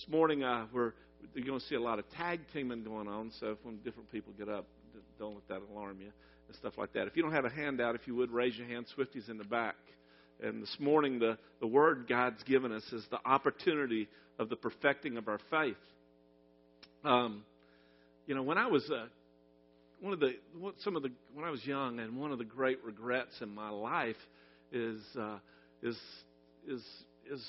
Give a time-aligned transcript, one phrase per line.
[0.00, 0.92] this morning uh, we're
[1.34, 3.30] you're going to see a lot of tag teaming going on.
[3.38, 4.66] So when different people get up,
[5.18, 6.10] don't let that alarm you
[6.48, 7.06] and stuff like that.
[7.06, 9.44] If you don't have a handout, if you would raise your hand, Swifty's in the
[9.44, 9.76] back.
[10.42, 14.08] And this morning, the, the word God's given us is the opportunity
[14.38, 15.76] of the perfecting of our faith.
[17.04, 17.42] Um,
[18.26, 19.04] you know, when I was uh,
[20.00, 20.32] one of the
[20.82, 23.68] some of the when I was young, and one of the great regrets in my
[23.68, 24.16] life
[24.72, 25.38] is uh,
[25.82, 25.98] is
[26.66, 26.82] is
[27.30, 27.44] is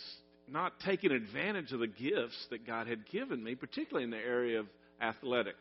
[0.51, 4.59] not taking advantage of the gifts that God had given me, particularly in the area
[4.59, 4.67] of
[5.01, 5.57] athletics.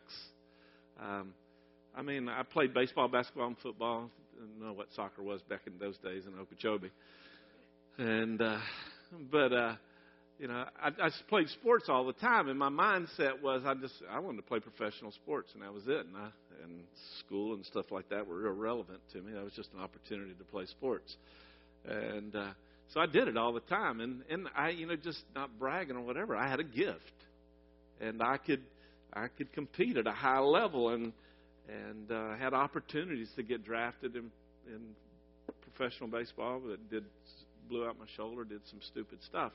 [1.01, 1.33] Um,
[1.95, 4.09] I mean, I played baseball, basketball, and football.
[4.35, 6.91] I don't know what soccer was back in those days in Okeechobee.
[7.97, 8.59] And uh,
[9.31, 9.75] but uh,
[10.39, 13.93] you know, I, I played sports all the time, and my mindset was I just
[14.09, 16.05] I wanted to play professional sports, and that was it.
[16.05, 16.29] And I,
[16.63, 16.83] and
[17.19, 19.33] school and stuff like that were irrelevant to me.
[19.33, 21.15] That was just an opportunity to play sports,
[21.85, 22.51] and uh,
[22.93, 24.01] so I did it all the time.
[24.01, 26.35] And and I, you know, just not bragging or whatever.
[26.35, 26.99] I had a gift,
[27.99, 28.61] and I could
[29.13, 31.13] I could compete at a high level, and
[31.67, 34.31] and uh, had opportunities to get drafted in
[34.67, 34.81] in
[35.61, 37.05] professional baseball, but did
[37.69, 39.53] blew out my shoulder, did some stupid stuff.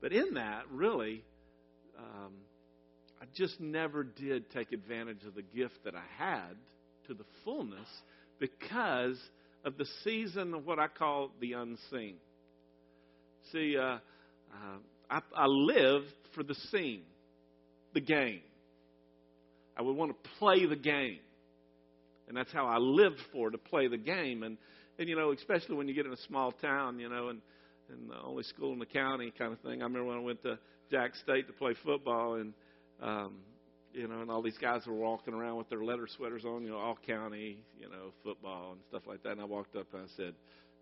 [0.00, 1.22] But in that, really,
[1.96, 2.32] um,
[3.20, 6.56] I just never did take advantage of the gift that I had
[7.06, 7.86] to the fullness
[8.40, 9.16] because
[9.64, 12.16] of the season of what I call the unseen.
[13.50, 13.98] See, uh, uh,
[15.10, 17.02] I, I lived for the scene,
[17.94, 18.40] the game.
[19.76, 21.18] I would want to play the game.
[22.28, 24.42] And that's how I lived for, to play the game.
[24.42, 24.56] And,
[24.98, 27.40] and you know, especially when you get in a small town, you know, and
[27.92, 29.82] and the only school in the county kind of thing.
[29.82, 30.58] I remember when I went to
[30.90, 32.54] Jack State to play football, and
[33.02, 33.34] um,
[33.92, 36.70] you know, and all these guys were walking around with their letter sweaters on, you
[36.70, 39.32] know, all county, you know, football and stuff like that.
[39.32, 40.34] And I walked up and I said,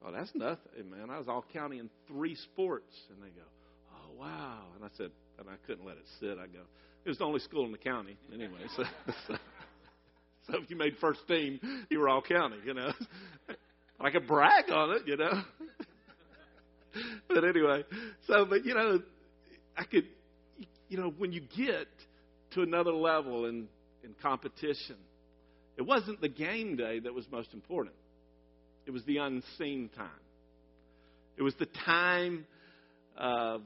[0.04, 1.10] "Oh, that's nothing, man.
[1.10, 3.46] I was all county in three sports." And they go,
[3.92, 6.38] "Oh, wow!" And I said, and I couldn't let it sit.
[6.38, 6.60] I go,
[7.04, 8.84] "It was the only school in the county, anyway." So,
[9.26, 9.36] so,
[10.46, 12.92] so if you made first team, you were all county, you know.
[14.00, 15.42] I could brag on it, you know.
[17.28, 17.84] but anyway,
[18.26, 19.02] so but you know,
[19.76, 20.06] I could,
[20.88, 21.88] you know, when you get
[22.52, 23.68] to another level in
[24.02, 24.96] in competition,
[25.76, 27.94] it wasn't the game day that was most important.
[28.86, 30.08] It was the unseen time.
[31.36, 32.46] It was the time
[33.16, 33.62] of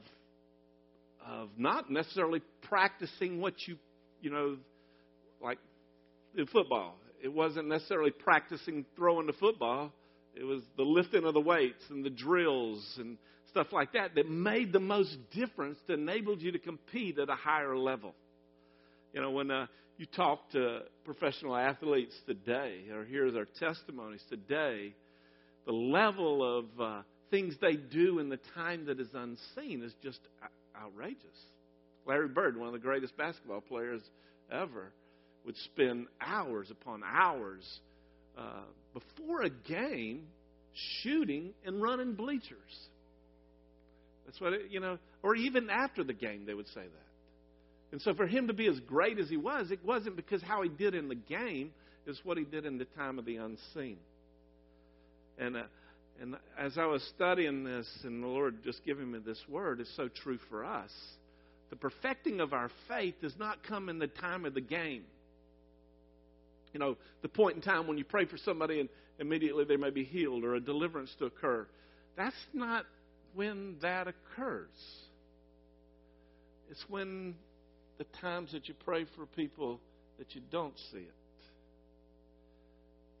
[1.25, 3.77] of not necessarily practicing what you
[4.21, 4.57] you know
[5.41, 5.57] like
[6.37, 6.95] in football.
[7.23, 9.91] It wasn't necessarily practicing throwing the football.
[10.35, 13.17] It was the lifting of the weights and the drills and
[13.49, 17.35] stuff like that that made the most difference that enabled you to compete at a
[17.35, 18.13] higher level.
[19.13, 19.67] You know, when uh,
[19.97, 24.93] you talk to professional athletes today or hear their testimonies today,
[25.65, 30.19] the level of uh, things they do in the time that is unseen is just
[30.79, 31.19] outrageous.
[32.05, 34.01] Larry Bird, one of the greatest basketball players
[34.51, 34.91] ever,
[35.45, 37.63] would spend hours upon hours
[38.37, 40.27] uh, before a game
[41.01, 42.57] shooting and running bleachers.
[44.25, 47.05] That's what, it, you know, or even after the game, they would say that.
[47.91, 50.63] And so for him to be as great as he was, it wasn't because how
[50.63, 51.71] he did in the game,
[52.05, 53.97] it's what he did in the time of the unseen.
[55.37, 55.63] And, uh,
[56.21, 59.89] and as I was studying this, and the Lord just giving me this word, is
[59.95, 60.91] so true for us.
[61.69, 65.03] The perfecting of our faith does not come in the time of the game
[66.75, 69.91] you know, the point in time when you pray for somebody and immediately they may
[69.91, 71.65] be healed or a deliverance to occur.
[72.17, 72.85] That's not
[73.33, 74.67] when that occurs.
[76.69, 77.35] It's when
[77.97, 79.79] the times that you pray for people
[80.19, 81.13] that you don't see it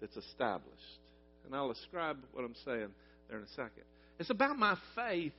[0.01, 0.99] that's established.
[1.45, 2.89] And I'll describe what I'm saying
[3.29, 3.83] there in a second.
[4.19, 5.33] It's about my faith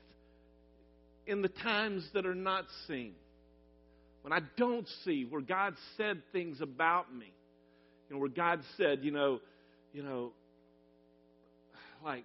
[1.27, 3.15] in the times that are not seen.
[4.23, 7.33] When I don't see, where God said things about me
[8.09, 9.41] you know, where God said, you know,
[9.93, 10.33] you know,
[12.05, 12.25] like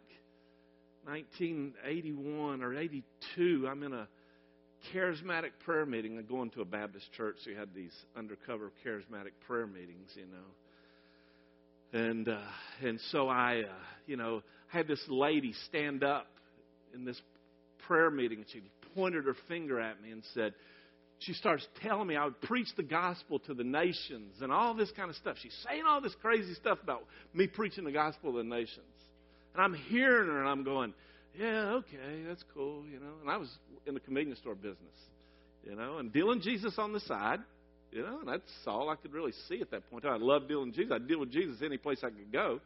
[1.06, 4.08] 1981 or 82, I'm in a
[4.94, 6.18] charismatic prayer meeting.
[6.18, 10.26] I'm going to a Baptist church, so you had these undercover charismatic prayer meetings, you
[10.26, 10.48] know.
[11.94, 12.40] And uh,
[12.84, 13.74] and so I, uh,
[14.08, 16.28] you know, had this lady stand up
[16.94, 17.20] in this
[17.88, 18.62] prayer meeting, and she
[18.96, 20.54] pointed her finger at me and said,
[21.20, 24.92] she starts telling me I would preach the gospel to the nations and all this
[24.92, 25.38] kind of stuff.
[25.42, 27.04] She's saying all this crazy stuff about
[27.34, 28.80] me preaching the gospel to the nations.
[29.54, 30.94] And I'm hearing her and I'm going,
[31.40, 33.14] yeah, okay, that's cool, you know.
[33.22, 33.50] And I was
[33.86, 34.78] in the convenience store business,
[35.64, 37.40] you know, and dealing Jesus on the side,
[37.92, 40.06] you know, and that's all I could really see at that point.
[40.06, 40.92] I loved dealing with Jesus.
[40.94, 42.60] I'd deal with Jesus any place I could go.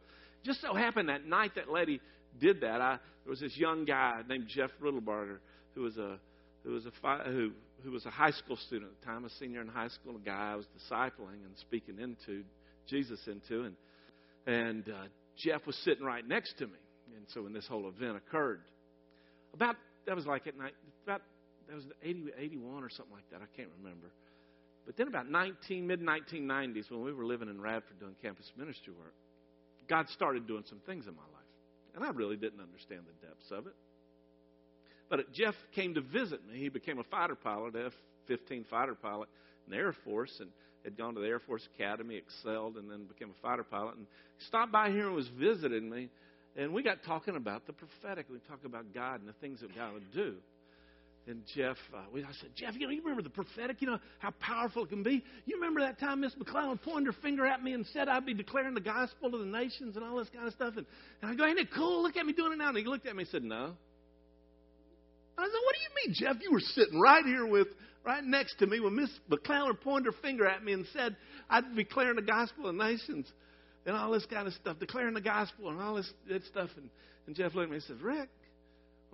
[0.44, 2.00] Just so happened that night that lady
[2.40, 5.38] did that, I, there was this young guy named Jeff Riddlebarger
[5.74, 6.18] who was a
[6.64, 7.50] who was a fi- who
[7.82, 10.18] who was a high school student at the time, a senior in high school, a
[10.18, 12.42] guy I was discipling and speaking into
[12.88, 13.76] Jesus into, and
[14.46, 15.06] and uh,
[15.38, 16.78] Jeff was sitting right next to me,
[17.16, 18.60] and so when this whole event occurred,
[19.54, 19.76] about
[20.06, 20.74] that was like at night,
[21.04, 21.22] about
[21.68, 23.40] that was 80, 81 or something like that.
[23.42, 24.06] I can't remember.
[24.86, 28.92] But then about 19, mid 1990s, when we were living in Radford doing campus ministry
[28.96, 29.14] work,
[29.88, 31.42] God started doing some things in my life.
[31.94, 33.74] And I really didn't understand the depths of it.
[35.08, 36.58] But Jeff came to visit me.
[36.58, 37.92] He became a fighter pilot, F
[38.28, 39.28] 15 fighter pilot
[39.66, 40.50] in the Air Force, and
[40.84, 43.96] had gone to the Air Force Academy, excelled, and then became a fighter pilot.
[43.96, 44.06] And
[44.46, 46.10] stopped by here and was visiting me.
[46.56, 48.26] And we got talking about the prophetic.
[48.30, 50.36] We talked about God and the things that God would do.
[51.28, 53.80] And Jeff, uh, we, I said, Jeff, you know, you remember the prophetic?
[53.80, 55.24] You know how powerful it can be.
[55.44, 58.34] You remember that time Miss McClellan pointed her finger at me and said I'd be
[58.34, 60.74] declaring the gospel to the nations and all this kind of stuff.
[60.76, 60.86] And,
[61.22, 62.04] and I go, ain't it cool?
[62.04, 62.68] Look at me doing it now.
[62.68, 63.74] And he looked at me and said, No.
[65.36, 66.42] I said, What do you mean, Jeff?
[66.42, 67.68] You were sitting right here with,
[68.04, 71.16] right next to me when Miss McClellan pointed her finger at me and said
[71.50, 73.26] I'd be declaring the gospel to the nations
[73.84, 76.70] and all this kind of stuff, declaring the gospel and all this, this stuff.
[76.76, 76.88] And,
[77.26, 78.28] and Jeff looked at me and said, Rick,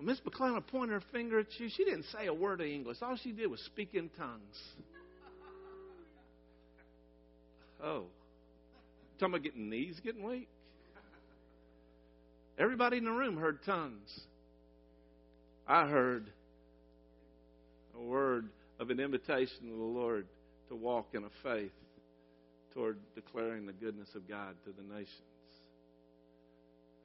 [0.02, 2.96] when Miss McClellan pointed her finger at you, she didn't say a word of English.
[3.02, 4.58] All she did was speak in tongues.
[7.84, 8.04] Oh.
[9.18, 10.46] Talking about getting knees getting weak?
[12.56, 14.20] Everybody in the room heard tongues.
[15.66, 16.30] I heard
[17.98, 20.28] a word of an invitation of the Lord
[20.68, 21.72] to walk in a faith
[22.72, 25.08] toward declaring the goodness of God to the nations.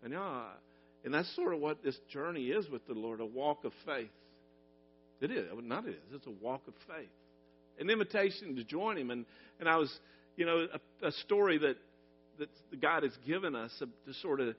[0.03, 0.43] And you know,
[1.07, 4.09] and that's sort of what this journey is with the Lord a walk of faith.
[5.21, 5.47] It is.
[5.63, 6.13] Not it is.
[6.13, 7.07] It's a walk of faith.
[7.79, 9.09] An invitation to join Him.
[9.09, 9.25] And,
[9.61, 9.89] and I was,
[10.35, 10.67] you know,
[11.01, 11.77] a, a story that,
[12.39, 14.53] that God has given us to sort of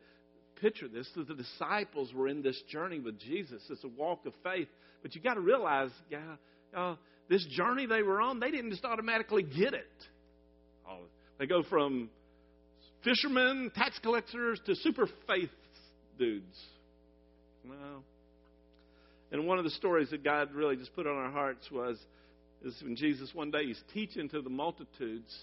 [0.59, 1.07] picture this.
[1.15, 3.61] So the disciples were in this journey with Jesus.
[3.69, 4.69] It's a walk of faith.
[5.03, 6.37] But you got to realize, yeah,
[6.75, 6.97] uh,
[7.29, 9.85] this journey they were on, they didn't just automatically get it.
[10.89, 11.01] Oh,
[11.39, 12.09] they go from
[13.05, 15.51] fishermen, tax collectors, to super faith
[16.19, 16.59] dudes.
[17.65, 18.03] No.
[19.31, 21.99] And one of the stories that God really just put on our hearts was
[22.65, 25.37] is when Jesus one day he's teaching to the multitudes.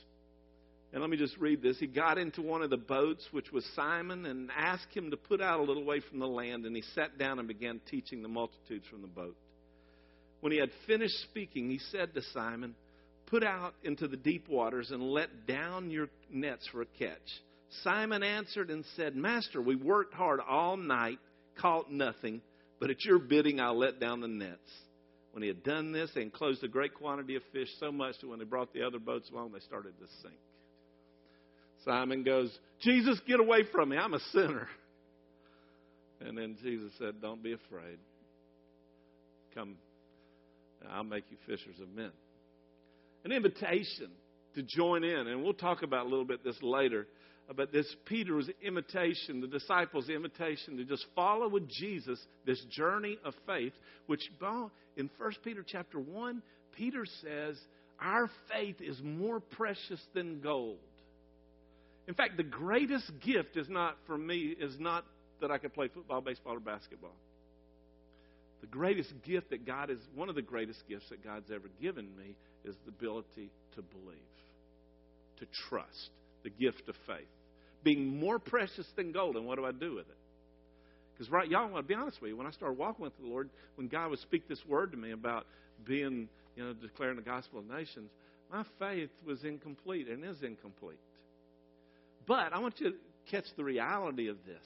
[0.92, 1.78] And let me just read this.
[1.78, 5.42] He got into one of the boats, which was Simon, and asked him to put
[5.42, 6.66] out a little way from the land.
[6.66, 9.36] And he sat down and began teaching the multitudes from the boat.
[10.42, 12.76] When he had finished speaking, he said to Simon,
[13.28, 17.18] Put out into the deep waters and let down your nets for a catch.
[17.84, 21.20] Simon answered and said, Master, we worked hard all night,
[21.60, 22.42] caught nothing,
[22.80, 24.60] but at your bidding I'll let down the nets.
[25.32, 28.28] When he had done this, they enclosed a great quantity of fish, so much that
[28.30, 30.40] when they brought the other boats along, they started to sink.
[31.84, 33.98] Simon goes, Jesus, get away from me.
[33.98, 34.68] I'm a sinner.
[36.22, 38.00] And then Jesus said, Don't be afraid.
[39.54, 39.76] Come,
[40.90, 42.12] I'll make you fishers of men.
[43.24, 44.10] An invitation
[44.56, 47.08] to join in, and we'll talk about a little bit this later
[47.54, 53.34] but this Peter's imitation, the disciples' imitation to just follow with Jesus this journey of
[53.46, 53.74] faith,
[54.08, 54.22] which
[54.98, 56.42] in 1 Peter chapter 1,
[56.76, 57.58] Peter says,
[58.00, 60.80] Our faith is more precious than gold.
[62.08, 65.06] In fact, the greatest gift is not for me, is not
[65.42, 67.16] that I can play football, baseball, or basketball.
[68.62, 72.06] The greatest gift that God is, one of the greatest gifts that God's ever given
[72.18, 74.18] me is the ability to believe,
[75.40, 76.10] to trust
[76.44, 77.28] the gift of faith.
[77.86, 79.38] Being more precious than gold.
[79.38, 80.18] And what do I do with it?
[81.14, 82.38] Because, right, y'all, to be honest with you.
[82.38, 85.12] When I started walking with the Lord, when God would speak this word to me
[85.12, 85.46] about
[85.86, 86.28] being,
[86.58, 88.12] you know, declaring the gospel of nations,
[88.52, 91.00] my faith was incomplete and is incomplete.
[92.28, 92.96] But I want you to
[93.32, 94.64] catch the reality of this.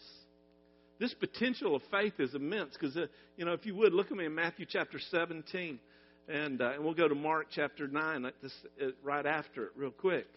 [1.00, 3.06] This potential of faith is immense because, uh,
[3.38, 5.80] you know, if you would, look at me in Matthew chapter 17,
[6.28, 9.72] and, uh, and we'll go to Mark chapter 9 like this, uh, right after it,
[9.76, 10.28] real quick.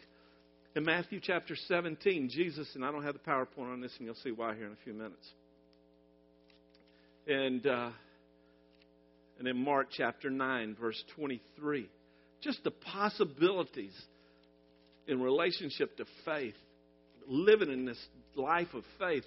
[0.75, 4.15] In Matthew chapter 17, Jesus, and I don't have the PowerPoint on this, and you'll
[4.15, 5.29] see why here in a few minutes.
[7.27, 7.91] And, uh,
[9.39, 11.91] and in Mark chapter 9, verse 23,
[12.41, 13.93] just the possibilities
[15.07, 16.55] in relationship to faith,
[17.29, 18.03] living in this
[18.35, 19.25] life of faith.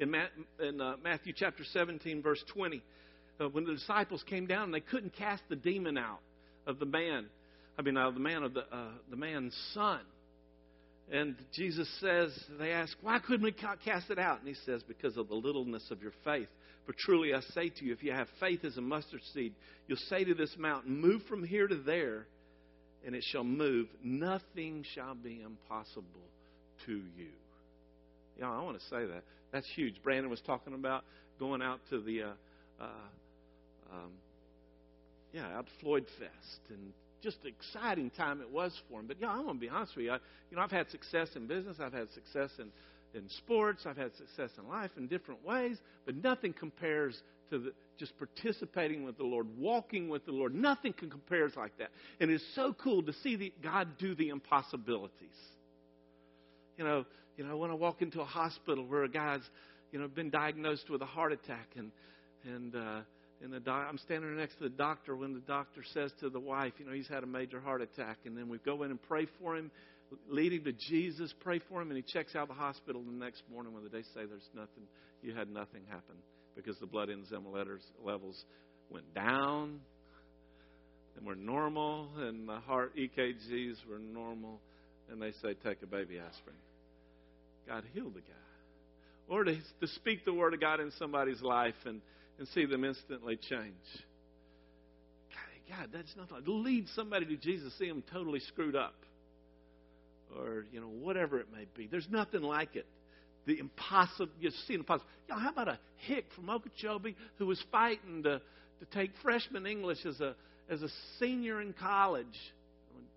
[0.00, 0.12] In,
[0.60, 2.82] in uh, Matthew chapter 17, verse 20,
[3.40, 6.18] uh, when the disciples came down they couldn't cast the demon out
[6.66, 7.26] of the man,
[7.78, 10.00] I mean, uh, the man of the uh, the man's son.
[11.10, 14.40] And Jesus says, they ask, why couldn't we cast it out?
[14.40, 16.48] And he says, because of the littleness of your faith.
[16.84, 19.54] For truly I say to you, if you have faith as a mustard seed,
[19.86, 22.26] you'll say to this mountain, move from here to there,
[23.06, 23.88] and it shall move.
[24.02, 26.04] Nothing shall be impossible
[26.86, 27.30] to you.
[28.38, 29.22] Yeah, I want to say that.
[29.52, 29.94] That's huge.
[30.02, 31.04] Brandon was talking about
[31.38, 32.30] going out to the uh,
[32.80, 32.84] uh,
[33.92, 34.12] um,
[35.32, 39.06] yeah, out to Floyd Fest, and just exciting time it was for him.
[39.06, 40.12] But yeah, I'm gonna be honest with you.
[40.12, 40.18] I,
[40.50, 41.78] you know, I've had success in business.
[41.80, 42.70] I've had success in
[43.14, 43.84] in sports.
[43.86, 47.20] I've had success in life in different ways, but nothing compares
[47.50, 50.54] to the, just participating with the Lord, walking with the Lord.
[50.54, 51.88] Nothing can compares like that.
[52.20, 55.36] And it's so cool to see the, God do the impossibilities.
[56.76, 57.06] You know,
[57.36, 59.40] you know, when I walk into a hospital where a guy's,
[59.90, 61.90] you know, been diagnosed with a heart attack, and
[62.44, 63.00] and uh,
[63.42, 66.40] and the doc, I'm standing next to the doctor when the doctor says to the
[66.40, 69.00] wife, you know, he's had a major heart attack, and then we go in and
[69.00, 69.70] pray for him,
[70.28, 73.42] lead him to Jesus, pray for him, and he checks out the hospital the next
[73.50, 74.84] morning when they say there's nothing,
[75.22, 76.16] you had nothing happen
[76.56, 77.46] because the blood enzyme
[78.04, 78.44] levels
[78.90, 79.78] went down
[81.16, 84.60] and were normal, and the heart EKGs were normal,
[85.10, 86.56] and they say take a baby aspirin.
[87.68, 88.34] God healed the guy.
[89.28, 92.00] Or to, to speak the word of God in somebody's life and,
[92.38, 93.74] and see them instantly change.
[95.68, 96.34] God, that's nothing.
[96.34, 98.94] Like, lead somebody to Jesus, see them totally screwed up.
[100.36, 101.86] Or, you know, whatever it may be.
[101.86, 102.86] There's nothing like it
[103.48, 104.30] the impossible.
[104.38, 105.08] You see the impossible.
[105.26, 109.66] You know, how about a hick from Okeechobee who was fighting to, to take freshman
[109.66, 110.36] English as a
[110.70, 112.26] as a senior in college,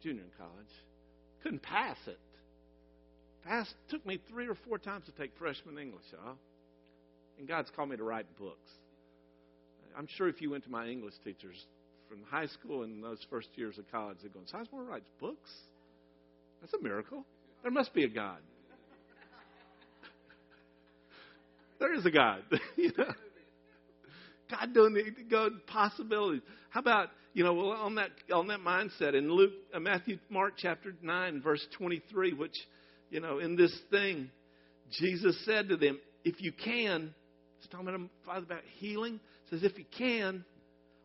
[0.01, 0.71] junior in college,
[1.43, 2.17] couldn't pass it.
[3.43, 6.37] Passed took me three or four times to take freshman English, y'all.
[7.37, 8.69] And God's called me to write books.
[9.97, 11.65] I'm sure if you went to my English teachers
[12.09, 15.49] from high school and those first years of college, they're going, Sizemore writes books?
[16.61, 17.25] That's a miracle.
[17.63, 18.39] There must be a God.
[21.79, 22.43] There is a God.
[22.75, 23.05] you know?
[24.51, 26.41] God doing the God possibilities.
[26.69, 30.53] How about you know well, on that on that mindset in Luke, uh, Matthew, Mark
[30.57, 32.55] chapter nine, verse twenty three, which
[33.09, 34.29] you know in this thing,
[34.99, 37.15] Jesus said to them, "If you can,"
[37.59, 39.19] it's talking about, about healing.
[39.51, 40.43] Says, "If you can,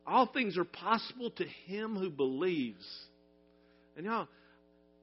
[0.06, 2.86] all things are possible to him who believes."
[3.96, 4.28] And y'all,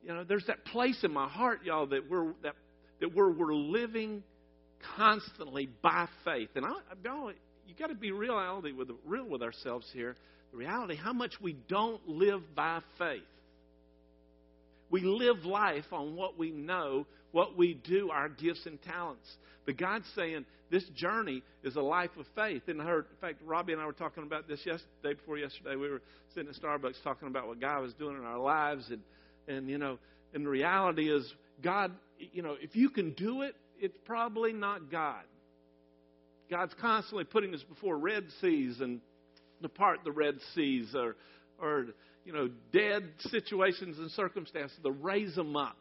[0.01, 2.55] you know, there's that place in my heart, y'all, that we're that
[3.01, 4.23] that we're we're living
[4.95, 6.50] constantly by faith.
[6.55, 6.95] And I, I
[7.67, 10.15] you got to be reality with real with ourselves here.
[10.51, 13.21] The reality, how much we don't live by faith.
[14.89, 19.27] We live life on what we know, what we do, our gifts and talents.
[19.65, 22.63] But God's saying this journey is a life of faith.
[22.67, 25.75] And I heard, in fact, Robbie and I were talking about this yesterday before yesterday.
[25.75, 26.01] We were
[26.33, 29.01] sitting at Starbucks talking about what God was doing in our lives, and
[29.47, 29.99] and you know,
[30.33, 31.29] and the reality is
[31.61, 31.91] God.
[32.17, 35.23] You know, if you can do it, it's probably not God.
[36.49, 39.01] God's constantly putting us before Red Seas and
[39.61, 41.15] depart the Red Seas or,
[41.59, 41.87] or
[42.25, 45.77] you know, dead situations and circumstances to raise them up.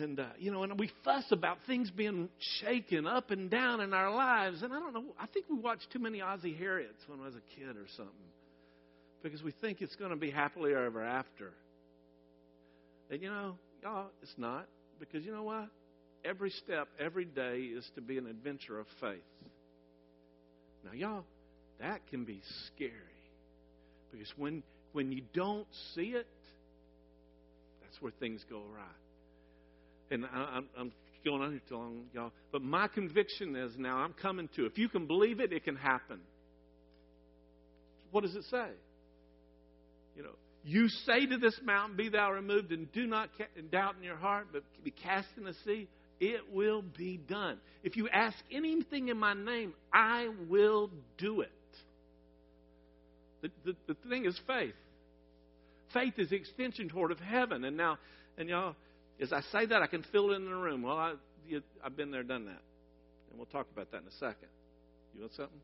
[0.00, 2.28] And, uh, you know, and we fuss about things being
[2.60, 4.62] shaken up and down in our lives.
[4.62, 7.34] And I don't know, I think we watched too many Ozzie Harriets when I was
[7.34, 8.12] a kid or something
[9.22, 11.52] because we think it's going to be happily ever after.
[13.10, 14.66] And, you know, y'all, it's not.
[15.00, 15.68] Because you know what?
[16.24, 19.18] every step, every day is to be an adventure of faith.
[20.84, 21.24] Now, y'all,
[21.80, 22.92] that can be scary.
[24.10, 26.26] Because when, when you don't see it,
[27.82, 28.84] that's where things go awry.
[30.10, 30.92] And I, am I'm
[31.24, 32.32] going on here too long, y'all.
[32.52, 34.66] But my conviction is now I'm coming to.
[34.66, 36.20] If you can believe it, it can happen.
[38.10, 38.68] What does it say?
[40.16, 40.34] You know,
[40.64, 43.28] you say to this mountain, Be thou removed, and do not
[43.70, 45.88] doubt in your heart, but be cast in the sea
[46.20, 47.58] it will be done.
[47.82, 51.50] If you ask anything in my name, I will do it.
[53.42, 54.74] The, the, the thing is faith.
[55.94, 57.64] Faith is the extension toward of heaven.
[57.64, 57.98] And now,
[58.36, 58.74] and y'all,
[59.20, 60.82] as I say that, I can feel it in the room.
[60.82, 61.14] Well, I,
[61.46, 62.62] you, I've been there, done that.
[63.30, 64.48] And we'll talk about that in a second.
[65.14, 65.60] You want something?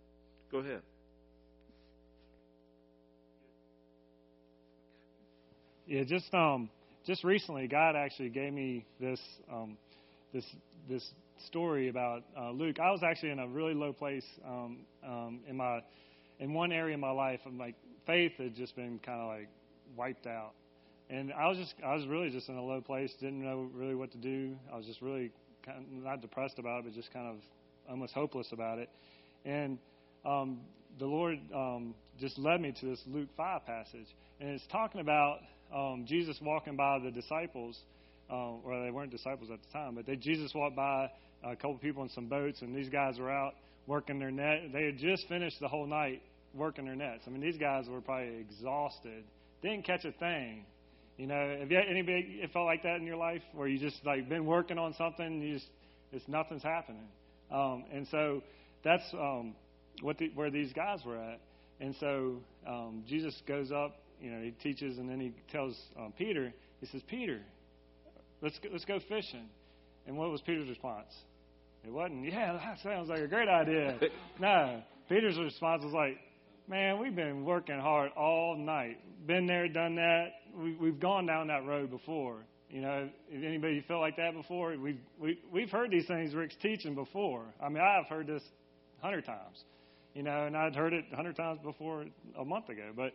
[0.50, 0.82] Go ahead.
[5.86, 6.70] Yeah, just um,
[7.06, 9.20] just recently, God actually gave me this
[9.52, 9.76] um,
[10.32, 10.44] this
[10.88, 11.06] this
[11.46, 12.80] story about uh, Luke.
[12.80, 15.80] I was actually in a really low place um, um, in my
[16.40, 17.40] in one area of my life.
[17.44, 17.74] I'm like
[18.06, 19.48] faith had just been kind of like
[19.94, 20.52] wiped out,
[21.10, 23.12] and I was just I was really just in a low place.
[23.20, 24.56] Didn't know really what to do.
[24.72, 25.30] I was just really
[25.64, 27.36] kind of not depressed about it, but just kind of
[27.88, 28.88] almost hopeless about it.
[29.44, 29.78] And
[30.24, 30.60] um,
[30.98, 34.06] the Lord um, just led me to this Luke five passage,
[34.40, 35.38] and it's talking about
[35.74, 37.78] um, Jesus walking by the disciples
[38.30, 41.10] uh, or they weren't disciples at the time, but they, Jesus walked by
[41.42, 43.54] a couple people in some boats, and these guys were out
[43.86, 44.72] working their net.
[44.72, 46.22] They had just finished the whole night
[46.54, 47.24] working their nets.
[47.26, 49.24] I mean, these guys were probably exhausted,
[49.62, 50.64] didn't catch a thing.
[51.16, 54.04] You know, have you anybody it felt like that in your life where you just
[54.04, 55.66] like been working on something, and you just
[56.12, 57.06] it's nothing's happening.
[57.50, 58.42] Um, and so
[58.82, 59.54] that's um,
[60.02, 61.40] what the, where these guys were at.
[61.80, 66.12] And so um, Jesus goes up, you know, he teaches, and then he tells um,
[66.16, 67.40] Peter, he says, Peter,
[68.40, 69.48] let's go, let's go fishing.
[70.06, 71.12] And what was Peter's response?
[71.84, 73.98] It wasn't, yeah, that sounds like a great idea.
[74.40, 76.16] no, Peter's response was like,
[76.68, 78.98] man, we've been working hard all night.
[79.26, 80.26] Been there, done that.
[80.56, 82.38] We, we've gone down that road before.
[82.70, 84.76] You know, if anybody felt like that before?
[84.76, 87.44] We've we, we've heard these things Rick's teaching before.
[87.60, 88.42] I mean, I've heard this
[89.00, 89.62] a hundred times.
[90.14, 92.06] You know, and I'd heard it a hundred times before
[92.38, 92.90] a month ago.
[92.96, 93.12] But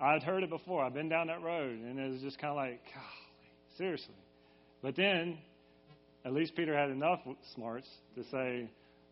[0.00, 0.84] I'd heard it before.
[0.84, 4.14] I've been down that road, and it was just kind of like, golly, seriously.
[4.82, 5.38] But then,
[6.24, 7.20] at least Peter had enough
[7.54, 8.68] smarts to say,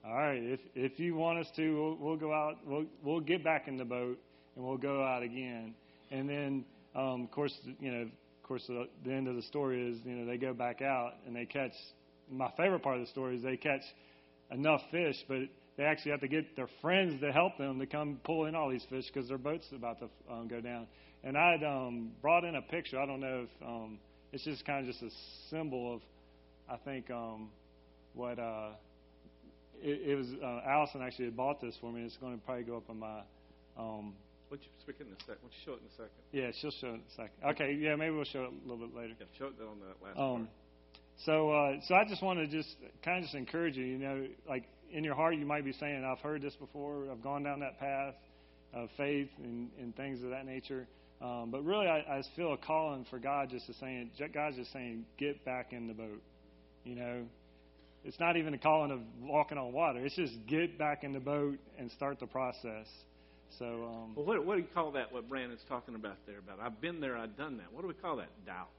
[0.06, 2.58] all right, if if you want us to, we'll, we'll go out.
[2.64, 4.18] We'll we'll get back in the boat
[4.54, 5.74] and we'll go out again.
[6.10, 9.90] And then, um, of course, you know, of course, the, the end of the story
[9.90, 11.72] is, you know, they go back out and they catch.
[12.30, 13.82] My favorite part of the story is they catch
[14.50, 15.38] enough fish, but
[15.76, 18.70] they actually have to get their friends to help them to come pull in all
[18.70, 20.86] these fish because their boat's about to um, go down.
[21.24, 23.00] And I'd um, brought in a picture.
[23.00, 23.98] I don't know if um,
[24.32, 25.10] it's just kind of just a
[25.50, 26.00] symbol of,
[26.70, 27.48] I think, um,
[28.14, 28.38] what.
[28.38, 28.70] Uh,
[29.82, 32.02] it, it was uh, Allison actually had bought this for me.
[32.02, 33.20] It's going to probably go up on my.
[33.78, 34.14] Um,
[34.48, 35.42] Why don't you speak in a second?
[35.42, 36.22] Why don't you show it in a second?
[36.32, 37.50] yeah, she'll show it in a second.
[37.50, 39.14] Okay, yeah, maybe we'll show it a little bit later.
[39.18, 40.48] Yeah, show it on that last Um,
[41.24, 42.68] so, uh, so I just want to just
[43.04, 43.84] kind of just encourage you.
[43.84, 47.10] You know, like in your heart, you might be saying, "I've heard this before.
[47.10, 48.14] I've gone down that path
[48.74, 50.86] of faith and, and things of that nature."
[51.20, 54.56] Um, but really, I, I just feel a calling for God just to saying, God's
[54.56, 56.22] just saying, "Get back in the boat."
[56.84, 57.22] You know,
[58.06, 59.98] it's not even a calling of walking on water.
[60.04, 62.86] It's just get back in the boat and start the process.
[63.58, 65.12] So, um, Well, what, what do you call that?
[65.12, 66.38] What Brandon's talking about there?
[66.38, 67.72] About I've been there, I've done that.
[67.72, 68.28] What do we call that?
[68.46, 68.70] Doubts.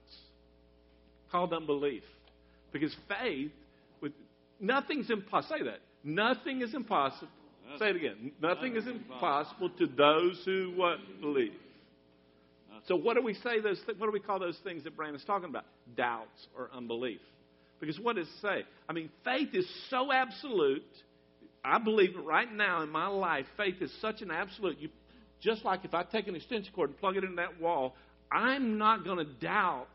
[1.30, 2.04] Called unbelief,
[2.72, 3.52] because faith
[4.02, 4.14] with
[4.62, 5.58] nothing's impossible.
[5.58, 5.80] Say that.
[6.06, 7.28] Nothing is impossible.
[7.80, 8.32] Say it again.
[8.42, 11.52] Nothing is impossible to those who what believe.
[12.88, 13.82] So what do we say those?
[13.86, 15.66] Th- what do we call those things that Brandon's talking about?
[15.98, 17.20] Doubts or unbelief.
[17.80, 18.64] Because what does it say?
[18.90, 20.84] I mean, faith is so absolute.
[21.64, 23.46] I believe it right now in my life.
[23.56, 24.80] Faith is such an absolute.
[24.80, 24.90] You,
[25.42, 27.96] just like if I take an extension cord and plug it in that wall,
[28.32, 29.88] I'm not going to doubt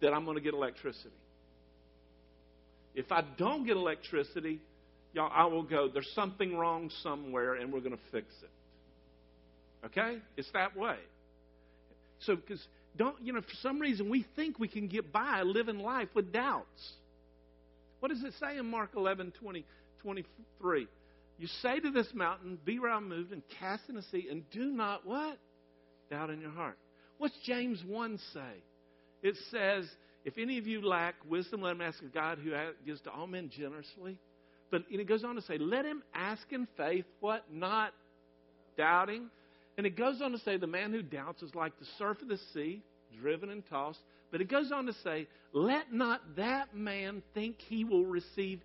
[0.00, 1.10] that I'm going to get electricity.
[2.94, 4.60] If I don't get electricity,
[5.12, 9.86] y'all, I will go, there's something wrong somewhere and we're going to fix it.
[9.86, 10.18] Okay?
[10.36, 10.96] It's that way.
[12.20, 12.62] So, because
[12.96, 16.32] don't, you know, for some reason we think we can get by living life with
[16.32, 16.92] doubts.
[18.00, 19.64] What does it say in Mark 11, 20,
[20.02, 20.88] 23?
[21.38, 25.06] You say to this mountain, Be removed and cast in the sea, and do not
[25.06, 25.38] what?
[26.10, 26.78] Doubt in your heart.
[27.18, 28.62] What's James 1 say?
[29.22, 29.86] It says,
[30.24, 32.52] If any of you lack wisdom, let him ask of God who
[32.84, 34.18] gives to all men generously.
[34.70, 37.44] But it goes on to say, Let him ask in faith, what?
[37.52, 37.92] Not
[38.76, 39.28] doubting.
[39.76, 42.28] And it goes on to say, The man who doubts is like the surf of
[42.28, 42.82] the sea,
[43.20, 44.00] driven and tossed.
[44.30, 48.60] But it goes on to say, Let not that man think he will receive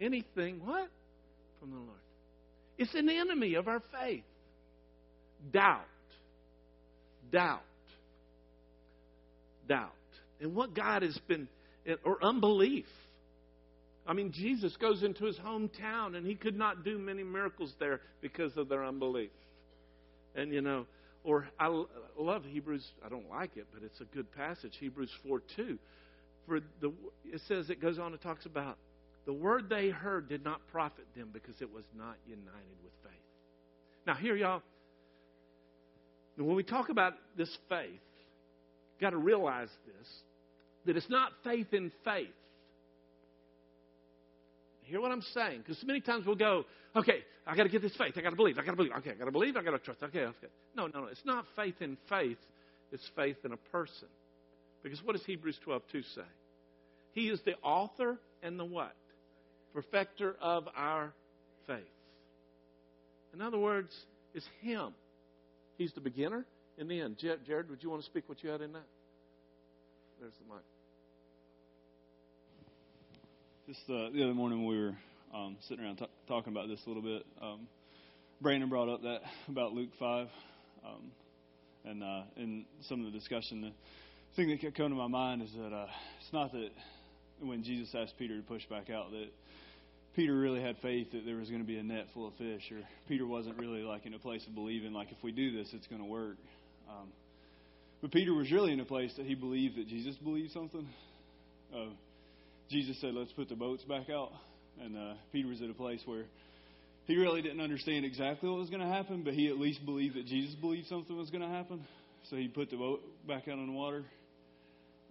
[0.00, 0.88] anything, what?
[1.60, 1.98] From the Lord.
[2.78, 4.24] It's an enemy of our faith.
[5.52, 5.84] Doubt.
[7.30, 7.60] Doubt.
[9.68, 9.92] Doubt.
[10.40, 11.48] And what God has been,
[12.04, 12.86] or unbelief.
[14.06, 18.00] I mean, Jesus goes into his hometown and he could not do many miracles there
[18.22, 19.30] because of their unbelief.
[20.34, 20.86] And, you know,
[21.24, 21.84] or I
[22.18, 22.86] love Hebrews.
[23.04, 24.72] I don't like it, but it's a good passage.
[24.78, 25.78] Hebrews 4 2.
[26.46, 26.92] For the,
[27.24, 28.78] it says, it goes on and talks about
[29.26, 33.12] the word they heard did not profit them because it was not united with faith.
[34.06, 34.62] Now, here, y'all,
[36.36, 40.08] when we talk about this faith, you've got to realize this
[40.86, 42.28] that it's not faith in faith.
[44.84, 45.58] Hear what I'm saying?
[45.58, 46.64] Because many times we'll go,
[46.96, 48.14] okay, I got to get this faith.
[48.16, 48.58] I got to believe.
[48.58, 48.92] I got to believe.
[48.98, 49.56] Okay, I got to believe.
[49.56, 50.00] I got to trust.
[50.04, 50.46] Okay, okay.
[50.76, 51.06] No, no, no.
[51.06, 52.38] It's not faith in faith.
[52.92, 54.06] It's faith in a person.
[54.84, 56.22] Because what does Hebrews 12:2 say?
[57.12, 58.94] He is the author and the what?
[59.74, 61.12] Perfecter of our
[61.66, 61.82] faith.
[63.34, 63.90] In other words,
[64.32, 64.94] it's Him.
[65.76, 66.46] He's the beginner
[66.78, 67.16] and the end.
[67.18, 68.86] Jared, would you want to speak what you had in that?
[70.20, 70.64] There's the mic.
[73.66, 74.94] Just uh, the other morning we were
[75.34, 77.26] um, sitting around t- talking about this a little bit.
[77.40, 77.66] Um,
[78.40, 80.28] Brandon brought up that about Luke five,
[80.84, 81.10] um,
[81.84, 83.72] and uh, in some of the discussion, the
[84.36, 85.86] thing that kept coming to my mind is that uh,
[86.20, 86.70] it's not that
[87.40, 89.28] when Jesus asked Peter to push back out that
[90.14, 92.62] Peter really had faith that there was going to be a net full of fish,
[92.70, 92.78] or
[93.08, 95.86] Peter wasn't really like in a place of believing like if we do this, it's
[95.86, 96.36] going to work.
[96.88, 97.08] Um,
[98.02, 100.86] but Peter was really in a place that he believed that Jesus believed something.
[102.70, 104.32] Jesus said, "Let's put the boats back out,"
[104.82, 106.24] and uh, Peter was at a place where
[107.06, 110.16] he really didn't understand exactly what was going to happen, but he at least believed
[110.16, 111.84] that Jesus believed something was going to happen.
[112.28, 114.04] So he put the boat back out on the water.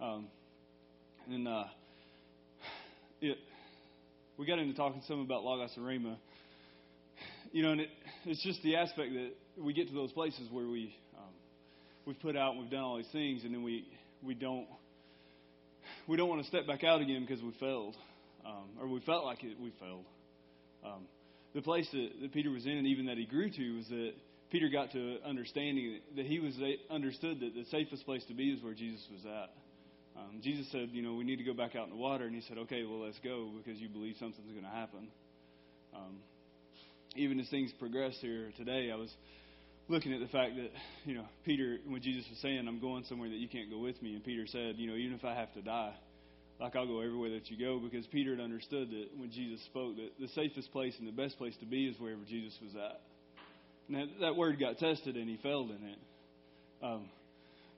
[0.00, 0.28] Um,
[1.28, 1.64] and uh,
[3.20, 3.36] it,
[4.38, 6.16] we got into talking some about Logos and Rhema.
[7.52, 7.88] You know, and it,
[8.24, 11.34] it's just the aspect that we get to those places where we um,
[12.06, 13.86] we've put out and we've done all these things, and then we
[14.24, 14.66] we don't
[16.08, 17.96] we don't want to step back out again because we failed,
[18.44, 20.04] um, or we felt like it, we failed.
[20.84, 21.06] Um,
[21.54, 24.12] the place that, that Peter was in, and even that he grew to, was that
[24.50, 26.54] Peter got to understanding that he was
[26.90, 29.50] understood that the safest place to be is where Jesus was at.
[30.16, 32.34] Um, Jesus said, you know, we need to go back out in the water, and
[32.34, 35.08] he said, okay, well, let's go because you believe something's going to happen.
[35.94, 36.18] Um,
[37.16, 39.12] even as things progress here today, I was
[39.88, 40.70] looking at the fact that,
[41.04, 44.00] you know, Peter, when Jesus was saying, I'm going somewhere that you can't go with
[44.02, 45.94] me, and Peter said, you know, even if I have to die,
[46.60, 49.96] like I'll go everywhere that you go, because Peter had understood that when Jesus spoke,
[49.96, 53.00] that the safest place and the best place to be is wherever Jesus was at.
[53.88, 55.98] Now that, word got tested, and he failed in it.
[56.82, 57.08] Um,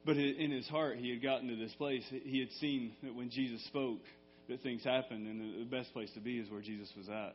[0.05, 2.03] but in his heart, he had gotten to this place.
[2.11, 4.01] He had seen that when Jesus spoke,
[4.49, 7.35] that things happened, and the best place to be is where Jesus was at.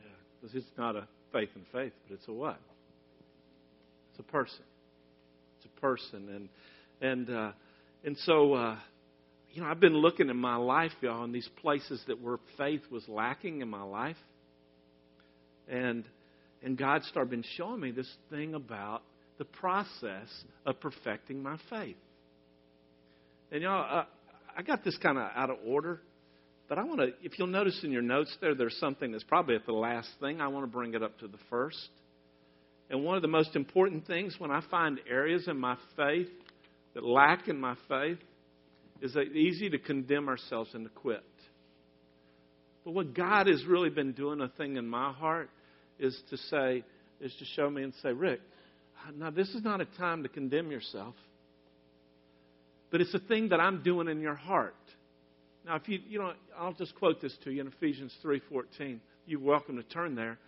[0.00, 0.08] Yeah,
[0.40, 2.58] because it's not a faith in faith, but it's a what?
[4.10, 4.64] It's a person.
[5.58, 6.48] It's a person, and
[7.02, 7.52] and uh,
[8.02, 8.76] and so uh,
[9.56, 12.82] you know I've been looking in my life, y'all, in these places that where faith
[12.90, 14.18] was lacking in my life,
[15.66, 16.04] and
[16.62, 19.02] and God started been showing me this thing about
[19.38, 20.28] the process
[20.66, 21.96] of perfecting my faith.
[23.50, 24.04] And y'all,
[24.56, 26.00] I got this kind of out of order,
[26.68, 29.54] but I want to, if you'll notice in your notes there, there's something that's probably
[29.54, 30.40] at the last thing.
[30.40, 31.88] I want to bring it up to the first.
[32.90, 36.28] And one of the most important things when I find areas in my faith
[36.94, 38.18] that lack in my faith
[39.02, 41.24] is easy to condemn ourselves and to quit.
[42.84, 45.50] But what God has really been doing a thing in my heart
[45.98, 46.84] is to say,
[47.20, 48.40] is to show me and say, Rick,
[49.16, 51.14] now, this is not a time to condemn yourself,
[52.90, 54.74] but it's a thing that I'm doing in your heart.
[55.64, 58.98] Now, if you, you know, I'll just quote this to you in Ephesians 3.14.
[59.26, 60.38] You're welcome to turn there.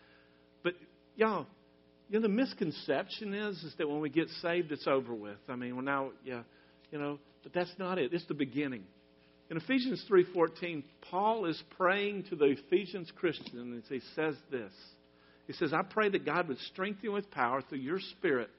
[0.63, 0.75] But,
[1.17, 1.47] y'all,
[2.09, 5.39] you know, the misconception is, is that when we get saved, it's over with.
[5.49, 6.43] I mean, well, now, yeah,
[6.91, 8.13] you know, but that's not it.
[8.13, 8.85] It's the beginning.
[9.51, 14.73] In Ephesians 3.14, Paul is praying to the Ephesians Christians, and he says this.
[15.47, 18.51] He says, I pray that God would strengthen you with power through your Spirit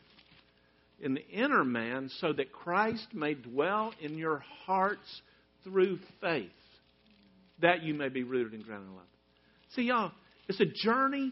[1.02, 5.22] in the inner man so that Christ may dwell in your hearts
[5.64, 6.50] through faith,
[7.62, 9.06] that you may be rooted and grounded in love.
[9.76, 10.12] See, y'all,
[10.48, 11.32] it's a journey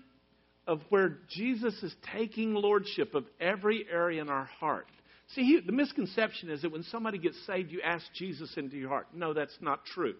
[0.67, 4.87] of where Jesus is taking lordship of every area in our heart.
[5.35, 8.89] See, he, the misconception is that when somebody gets saved, you ask Jesus into your
[8.89, 9.07] heart.
[9.13, 10.15] No, that's not true.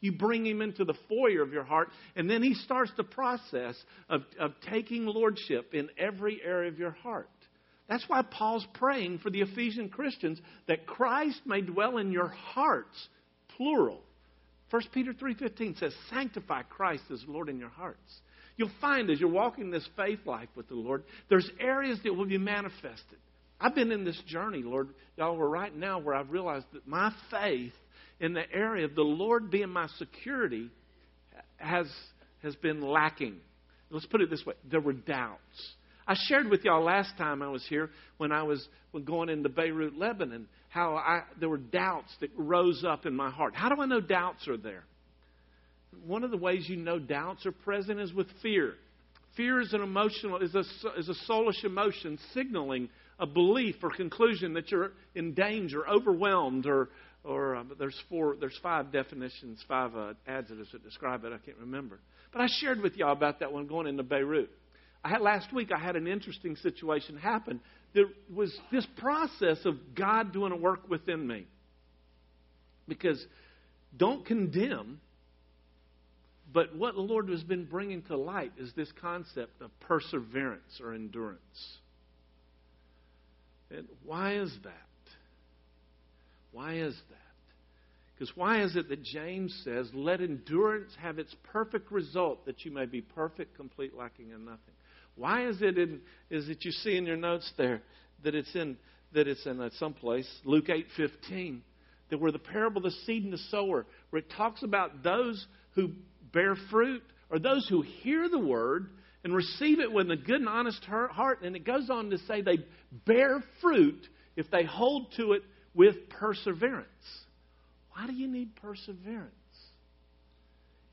[0.00, 3.74] You bring him into the foyer of your heart, and then he starts the process
[4.08, 7.28] of, of taking lordship in every area of your heart.
[7.88, 13.08] That's why Paul's praying for the Ephesian Christians that Christ may dwell in your hearts,
[13.56, 14.02] plural.
[14.70, 18.20] 1 Peter 3:15 says, "Sanctify Christ as Lord in your hearts."
[18.56, 22.26] You'll find as you're walking this faith life with the Lord, there's areas that will
[22.26, 23.18] be manifested.
[23.60, 24.88] I've been in this journey, Lord.
[25.16, 27.72] Y'all, we're right now where I've realized that my faith
[28.20, 30.70] in the area of the Lord being my security
[31.56, 31.86] has,
[32.42, 33.36] has been lacking.
[33.90, 35.40] Let's put it this way there were doubts.
[36.06, 38.66] I shared with y'all last time I was here when I was
[39.04, 43.54] going into Beirut, Lebanon, how I, there were doubts that rose up in my heart.
[43.54, 44.84] How do I know doubts are there?
[46.06, 48.74] One of the ways you know doubts are present is with fear.
[49.36, 50.64] Fear is an emotional, is a,
[50.98, 56.90] is a soulish emotion signaling a belief or conclusion that you're in danger, overwhelmed, or,
[57.22, 61.32] or uh, there's four, there's five definitions, five uh, adjectives that describe it.
[61.32, 62.00] I can't remember.
[62.32, 64.50] But I shared with y'all about that one going into Beirut.
[65.04, 65.70] I had last week.
[65.70, 67.60] I had an interesting situation happen.
[67.94, 71.46] There was this process of God doing a work within me.
[72.88, 73.24] Because
[73.96, 75.00] don't condemn,
[76.52, 80.92] but what the Lord has been bringing to light is this concept of perseverance or
[80.92, 81.78] endurance.
[83.76, 84.72] And why is that?
[86.52, 87.18] Why is that?
[88.14, 92.70] Because why is it that James says, Let endurance have its perfect result, that you
[92.70, 94.74] may be perfect, complete, lacking in nothing?
[95.16, 97.82] Why is it in, is it you see in your notes there
[98.22, 98.76] that it's in
[99.12, 101.62] that it's in uh, some place, Luke eight fifteen,
[102.10, 105.46] that where the parable of the seed and the sower, where it talks about those
[105.74, 105.90] who
[106.32, 108.88] bear fruit or those who hear the word
[109.24, 112.42] and receive it with a good and honest heart, and it goes on to say
[112.42, 112.58] they
[113.06, 114.06] bear fruit
[114.36, 115.42] if they hold to it
[115.74, 116.86] with perseverance.
[117.92, 119.32] Why do you need perseverance?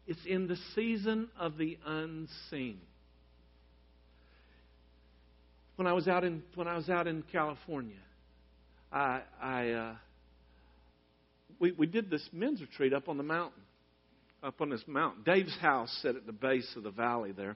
[0.08, 2.80] It's in the season of the unseen.
[5.82, 7.98] when I was out in when I was out in California.
[8.94, 9.96] I I uh,
[11.60, 13.64] we we did this men's retreat up on the mountain,
[14.44, 15.24] up on this mountain.
[15.24, 17.56] Dave's house set at the base of the valley there,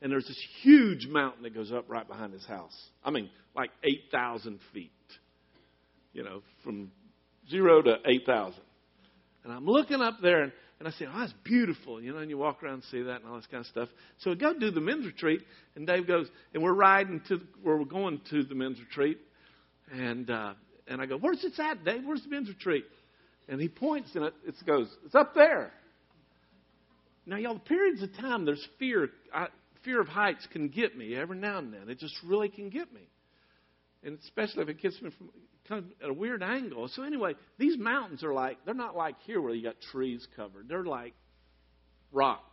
[0.00, 2.76] and there's this huge mountain that goes up right behind his house.
[3.04, 4.92] I mean, like eight thousand feet.
[6.12, 6.90] You know, from
[7.50, 8.62] zero to eight thousand.
[9.44, 12.18] And I'm looking up there, and, and I say, "Oh, that's beautiful," you know.
[12.18, 13.88] And you walk around and see that and all this kind of stuff.
[14.18, 15.42] So we go do the men's retreat,
[15.74, 19.18] and Dave goes, and we're riding to where we're going to the men's retreat,
[19.92, 20.54] and uh,
[20.86, 22.02] and I go, "Where's it at, Dave?
[22.04, 22.84] Where's the men's retreat?"
[23.48, 25.72] And he points, and it, it goes, "It's up there."
[27.26, 29.10] Now, y'all, the periods of time, there's fear.
[29.34, 29.48] I,
[29.88, 31.88] fear of heights can get me every now and then.
[31.88, 33.08] It just really can get me,
[34.04, 35.30] and especially if it gets me from
[35.66, 36.88] kind of at a weird angle.
[36.88, 40.68] So anyway, these mountains are like they're not like here where you got trees covered.
[40.68, 41.14] They're like
[42.12, 42.44] rock.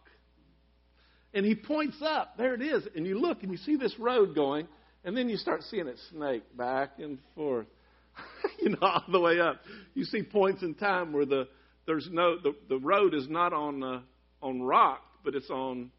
[1.34, 2.38] And he points up.
[2.38, 2.88] There it is.
[2.96, 4.70] And you look and you see this road going,
[5.04, 7.68] and then you start seeing it snake back and forth.
[8.62, 9.60] you know, all the way up.
[9.94, 11.50] You see points in time where the
[11.86, 14.00] there's no the, the road is not on uh,
[14.42, 15.92] on rock, but it's on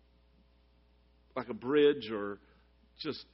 [1.37, 2.39] like a bridge or
[3.01, 3.25] just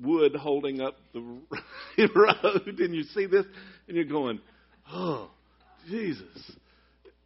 [0.00, 1.20] wood holding up the
[2.14, 3.46] road, and you see this,
[3.86, 4.40] and you're going,
[4.90, 5.30] "Oh,
[5.88, 6.52] Jesus!"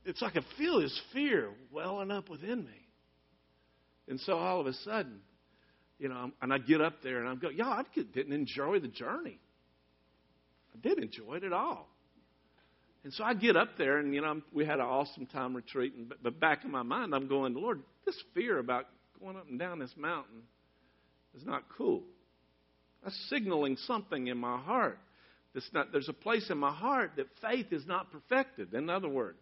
[0.05, 2.89] It's like I feel this fear welling up within me,
[4.09, 5.21] and so all of a sudden,
[5.99, 8.89] you know, and I get up there and I'm going, "Y'all, I didn't enjoy the
[8.89, 9.39] journey.
[10.75, 11.89] I did enjoy it at all."
[13.05, 16.07] And so I get up there, and you know, we had an awesome time retreating.
[16.09, 18.87] But, but back in my mind, I'm going, Lord, this fear about
[19.23, 20.43] going up and down this mountain
[21.35, 22.03] is not cool.
[23.03, 24.99] That's signaling something in my heart.
[25.73, 28.73] Not, there's a place in my heart that faith is not perfected.
[28.75, 29.39] In other words,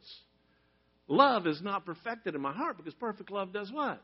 [1.06, 4.02] love is not perfected in my heart because perfect love does what?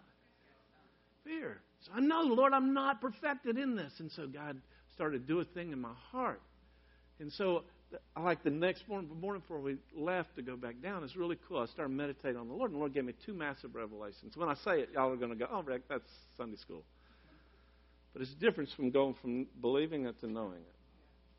[1.25, 1.59] Fear.
[1.81, 3.93] So I know, Lord, I'm not perfected in this.
[3.99, 4.61] And so God
[4.95, 6.41] started to do a thing in my heart.
[7.19, 7.65] And so
[8.17, 11.05] I like the next morning, morning before we left to go back down.
[11.05, 11.59] It's really cool.
[11.59, 14.37] I started meditating on the Lord, and the Lord gave me two massive revelations.
[14.37, 16.83] When I say it, y'all are going to go, "Oh, Rick, that's Sunday school."
[18.13, 20.75] But it's a difference from going from believing it to knowing it.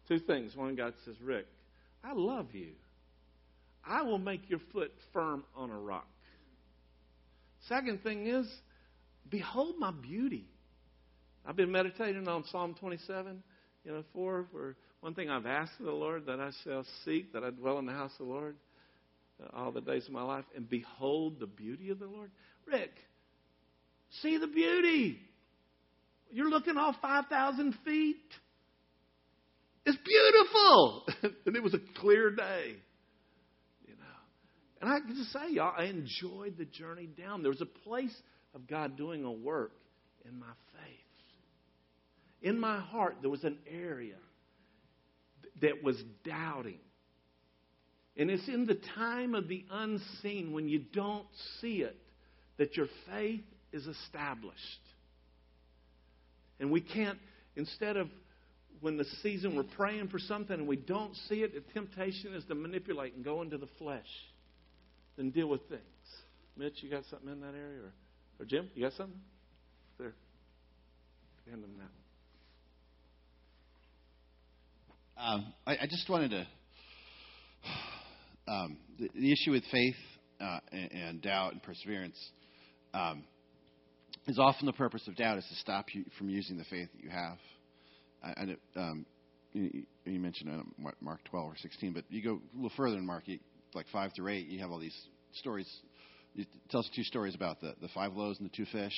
[0.07, 0.55] Two things.
[0.55, 1.47] One, God says, Rick,
[2.03, 2.73] I love you.
[3.83, 6.07] I will make your foot firm on a rock.
[7.67, 8.47] Second thing is,
[9.29, 10.45] behold my beauty.
[11.45, 13.41] I've been meditating on Psalm 27,
[13.83, 14.75] you know, four, where
[15.07, 17.85] one thing I've asked of the Lord that I shall seek, that I dwell in
[17.85, 18.57] the house of the Lord
[19.41, 22.29] uh, all the days of my life, and behold the beauty of the Lord.
[22.65, 22.91] Rick,
[24.21, 25.17] see the beauty.
[26.29, 28.17] You're looking off 5,000 feet.
[29.85, 31.05] It's beautiful.
[31.45, 32.75] and it was a clear day.
[33.87, 34.81] You know.
[34.81, 37.43] And I can just say, y'all, I enjoyed the journey down.
[37.43, 38.13] There was a place
[38.53, 39.71] of God doing a work
[40.27, 40.99] in my faith.
[42.41, 44.17] In my heart, there was an area
[45.61, 46.79] that was doubting.
[48.15, 51.27] And it's in the time of the unseen, when you don't
[51.61, 51.95] see it,
[52.57, 54.57] that your faith is established.
[56.59, 57.19] And we can't,
[57.55, 58.09] instead of
[58.81, 62.43] when the season we're praying for something and we don't see it, the temptation is
[62.45, 64.07] to manipulate and go into the flesh
[65.17, 65.81] and deal with things.
[66.55, 67.81] Mitch, you got something in that area?
[67.81, 67.93] Or,
[68.39, 69.19] or Jim, you got something?
[69.99, 70.13] There.
[71.49, 72.06] Hand them that
[75.19, 76.47] um, I, I, just wanted to.
[78.47, 79.95] Um, the, the, issue with faith
[80.39, 82.17] uh, and, and, doubt and perseverance.
[82.93, 83.25] Um,
[84.27, 87.03] is often the purpose of doubt is to stop you from using the faith that
[87.03, 87.37] you have.
[88.37, 89.05] And it, um,
[89.53, 93.05] you, you, mentioned uh, Mark 12 or 16, but you go a little further in
[93.05, 93.39] Mark, you,
[93.73, 94.97] like 5 through 8, you have all these
[95.33, 95.69] stories.
[96.35, 98.93] It tells two stories about the, the five loaves and the two fish,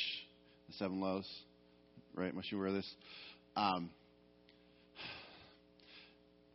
[0.67, 1.27] the seven loaves,
[2.13, 2.33] right?
[2.33, 2.95] Must you aware of this?
[3.55, 3.89] Um,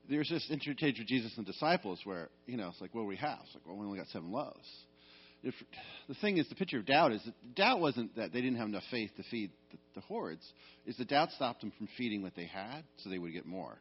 [0.08, 3.16] there's this interchange with Jesus and disciples where, you know, it's like, what do we
[3.16, 3.38] have?
[3.44, 4.68] It's like, well, we only got seven loaves
[5.44, 5.54] if,
[6.08, 8.68] the thing is, the picture of doubt is that doubt wasn't that they didn't have
[8.68, 10.44] enough faith to feed the, the hordes.
[10.86, 13.78] Is the doubt stopped them from feeding what they had, so they would get more.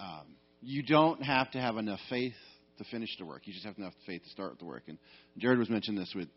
[0.00, 2.34] Um, you don't have to have enough faith
[2.78, 3.42] to finish the work.
[3.44, 4.84] You just have enough faith to start the work.
[4.88, 4.98] And
[5.38, 6.28] Jared was mentioning this with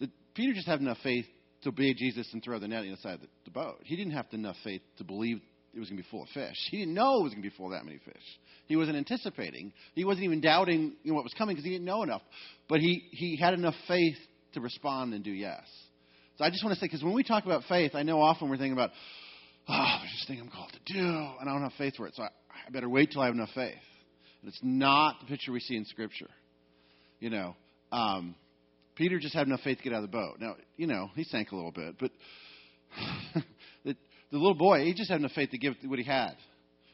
[0.00, 1.26] the, Peter just had enough faith
[1.62, 3.78] to obey Jesus and throw the net inside the, the boat.
[3.84, 5.40] He didn't have enough faith to believe
[5.74, 6.56] it was going to be full of fish.
[6.70, 8.22] He didn't know it was going to be full of that many fish.
[8.66, 9.72] He wasn't anticipating.
[9.94, 12.22] He wasn't even doubting you know, what was coming because he didn't know enough.
[12.68, 14.16] But he, he had enough faith
[14.54, 15.62] to respond and do yes.
[16.38, 18.48] So I just want to say, because when we talk about faith, I know often
[18.48, 18.90] we're thinking about,
[19.68, 22.14] oh, there's this thing I'm called to do, and I don't have faith for it.
[22.16, 22.26] So I,
[22.66, 23.74] I better wait till I have enough faith.
[24.42, 26.30] And it's not the picture we see in Scripture.
[27.20, 27.56] You know,
[27.92, 28.34] um,
[28.96, 30.36] Peter just had enough faith to get out of the boat.
[30.40, 32.10] Now, you know, he sank a little bit, but
[34.32, 36.34] the little boy, he just had enough faith to give what he had.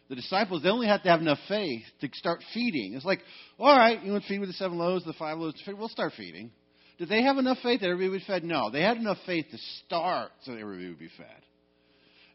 [0.08, 2.94] The disciples, they only had to have enough faith to start feeding.
[2.94, 3.20] It's like,
[3.58, 6.14] all right, you want to feed with the seven loaves, the five loaves, we'll start
[6.16, 6.50] feeding.
[6.98, 8.42] Did they have enough faith that everybody would be fed?
[8.42, 8.70] No.
[8.70, 11.26] They had enough faith to start so that everybody would be fed.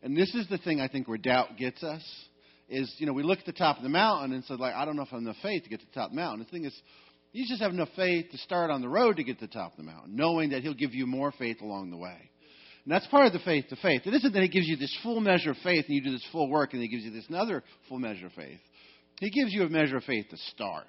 [0.03, 2.03] And this is the thing I think where doubt gets us
[2.69, 4.85] is, you know, we look at the top of the mountain and say, like, I
[4.85, 6.45] don't know if I have enough faith to get to the top of the mountain.
[6.45, 6.73] The thing is,
[7.33, 9.71] you just have enough faith to start on the road to get to the top
[9.71, 12.29] of the mountain, knowing that He'll give you more faith along the way.
[12.85, 14.01] And that's part of the faith to faith.
[14.05, 16.27] It isn't that He gives you this full measure of faith and you do this
[16.31, 18.59] full work and He gives you this another full measure of faith.
[19.19, 20.87] He gives you a measure of faith to start.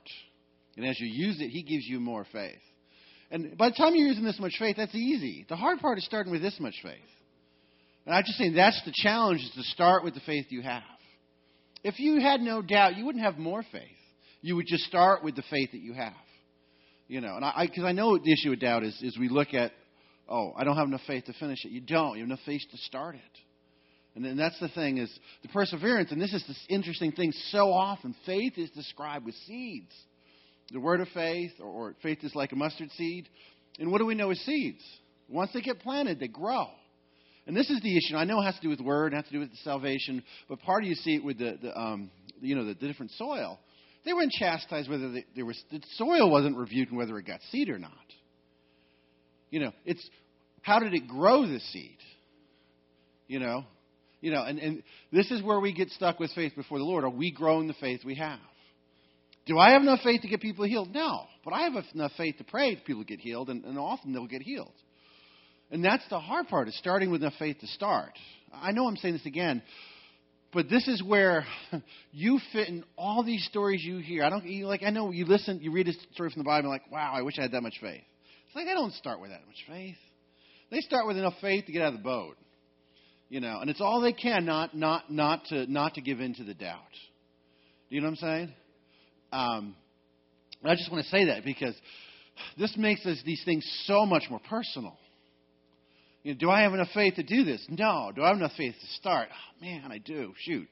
[0.76, 2.59] And as you use it, He gives you more faith.
[3.30, 5.46] And by the time you're using this much faith, that's easy.
[5.48, 6.98] The hard part is starting with this much faith.
[8.07, 10.83] And I'm just saying that's the challenge is to start with the faith you have.
[11.83, 13.83] If you had no doubt, you wouldn't have more faith.
[14.40, 16.12] You would just start with the faith that you have.
[17.09, 19.28] You know, and I, because I, I know the issue with doubt is, is we
[19.28, 19.72] look at
[20.28, 21.70] oh, I don't have enough faith to finish it.
[21.70, 22.14] You don't.
[22.14, 23.20] You have enough faith to start it.
[24.14, 25.10] And then that's the thing is
[25.42, 27.32] the perseverance, and this is this interesting thing.
[27.50, 29.92] So often, faith is described with seeds.
[30.72, 33.28] The word of faith, or, or faith is like a mustard seed.
[33.78, 34.82] And what do we know as seeds?
[35.28, 36.68] Once they get planted, they grow.
[37.46, 38.16] And this is the issue.
[38.16, 40.22] I know it has to do with word, it has to do with the salvation,
[40.48, 42.10] but part of you see it with the, the um,
[42.40, 43.58] you know, the, the different soil.
[44.04, 47.40] They weren't chastised whether they, there was the soil wasn't reviewed and whether it got
[47.50, 47.92] seed or not.
[49.54, 50.04] You know, it's
[50.62, 51.96] how did it grow the seed?
[53.28, 53.64] You know,
[54.20, 57.04] you know, and, and this is where we get stuck with faith before the Lord.
[57.04, 58.40] Are we growing the faith we have?
[59.46, 60.92] Do I have enough faith to get people healed?
[60.92, 61.26] No.
[61.44, 64.26] But I have enough faith to pray that people get healed, and, and often they'll
[64.26, 64.72] get healed.
[65.70, 68.18] And that's the hard part, is starting with enough faith to start.
[68.52, 69.62] I know I'm saying this again,
[70.52, 71.46] but this is where
[72.10, 74.24] you fit in all these stories you hear.
[74.24, 76.72] I don't you, like I know you listen, you read a story from the Bible,
[76.72, 78.02] and like, wow, I wish I had that much faith.
[78.54, 79.96] Like I don't start with that much faith.
[80.70, 82.36] They start with enough faith to get out of the boat.
[83.28, 86.34] You know, and it's all they can not not not to not to give in
[86.34, 86.78] to the doubt.
[87.88, 88.54] Do you know what I'm saying?
[89.32, 89.76] Um,
[90.64, 91.74] I just want to say that because
[92.58, 94.96] this makes these things so much more personal.
[96.22, 97.64] You know, do I have enough faith to do this?
[97.68, 98.10] No.
[98.14, 99.28] Do I have enough faith to start?
[99.30, 100.32] Oh, man, I do.
[100.38, 100.68] Shoot.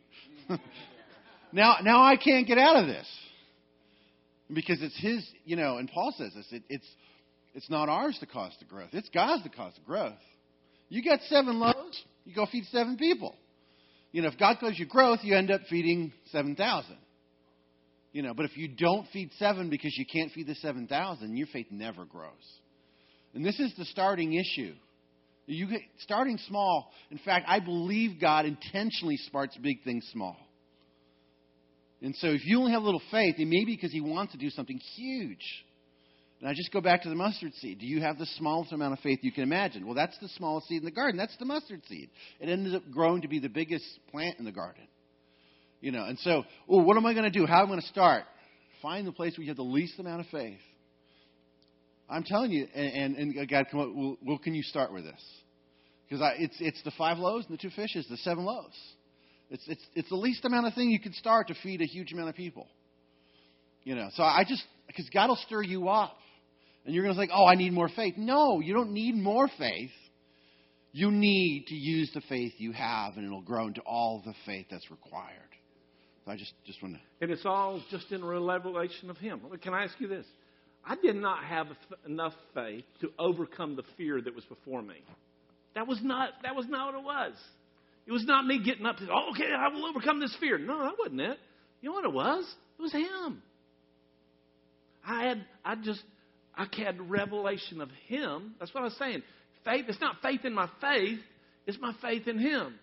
[1.52, 3.06] now, now I can't get out of this
[4.52, 5.26] because it's His.
[5.44, 6.46] You know, and Paul says this.
[6.52, 6.86] It, it's
[7.54, 8.90] it's not ours to cause the growth.
[8.92, 10.14] It's God's to cause the growth.
[10.88, 13.34] You got seven loaves, you go feed seven people.
[14.12, 16.96] You know, if God calls you growth, you end up feeding 7,000.
[18.12, 21.46] You know, but if you don't feed seven because you can't feed the 7,000, your
[21.46, 22.30] faith never grows.
[23.34, 24.74] And this is the starting issue.
[25.46, 26.90] You get, starting small.
[27.10, 30.36] In fact, I believe God intentionally starts big things small.
[32.02, 34.32] And so if you only have a little faith, it may be because He wants
[34.32, 35.64] to do something huge.
[36.42, 37.78] And I just go back to the mustard seed.
[37.78, 39.86] Do you have the smallest amount of faith you can imagine?
[39.86, 41.16] Well, that's the smallest seed in the garden.
[41.16, 42.10] That's the mustard seed.
[42.40, 44.82] It ended up growing to be the biggest plant in the garden.
[45.80, 47.46] You know, and so, oh, what am I going to do?
[47.46, 48.24] How am I going to start?
[48.82, 50.58] Find the place where you have the least amount of faith.
[52.10, 54.92] I'm telling you, and, and, and uh, God, come up, well, well, can you start
[54.92, 55.22] with this?
[56.08, 58.76] Because it's it's the five loaves and the two fishes, the seven loaves.
[59.48, 62.12] It's it's it's the least amount of thing you can start to feed a huge
[62.12, 62.66] amount of people.
[63.84, 66.16] You know, so I just because God will stir you up.
[66.84, 68.14] And you're going to think, oh, I need more faith.
[68.16, 69.90] No, you don't need more faith.
[70.92, 74.66] You need to use the faith you have, and it'll grow into all the faith
[74.70, 75.38] that's required.
[76.24, 77.00] So I just, just want to.
[77.20, 79.40] And it's all just in revelation of Him.
[79.62, 80.26] Can I ask you this?
[80.84, 81.68] I did not have
[82.06, 84.96] enough faith to overcome the fear that was before me.
[85.74, 87.32] That was not, that was not what it was.
[88.06, 90.58] It was not me getting up to, oh, okay, I will overcome this fear.
[90.58, 91.38] No, that wasn't it.
[91.80, 92.44] You know what it was?
[92.78, 93.42] It was Him.
[95.06, 96.02] I had, I just
[96.56, 98.54] I had revelation of Him.
[98.58, 99.22] That's what I was saying.
[99.64, 101.20] Faith, it's not faith in my faith,
[101.66, 102.74] it's my faith in Him.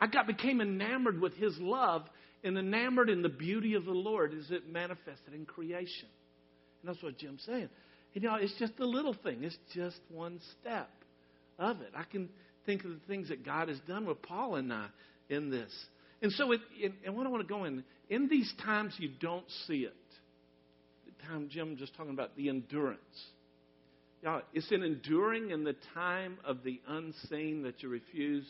[0.00, 2.02] I got became enamored with His love
[2.42, 6.08] and enamored in the beauty of the Lord as it manifested in creation.
[6.82, 7.68] And that's what Jim's saying.
[8.14, 9.44] You know, it's just a little thing.
[9.44, 10.88] It's just one step
[11.58, 11.92] of it.
[11.94, 12.28] I can
[12.66, 14.86] think of the things that God has done with Paul and I
[15.28, 15.70] in this.
[16.22, 16.60] And so, it,
[17.04, 19.94] and what I want to go in, in these times you don't see it
[21.28, 23.00] time Jim just talking about the endurance.
[24.22, 28.44] Yeah, it's in enduring in the time of the unseen that you refuse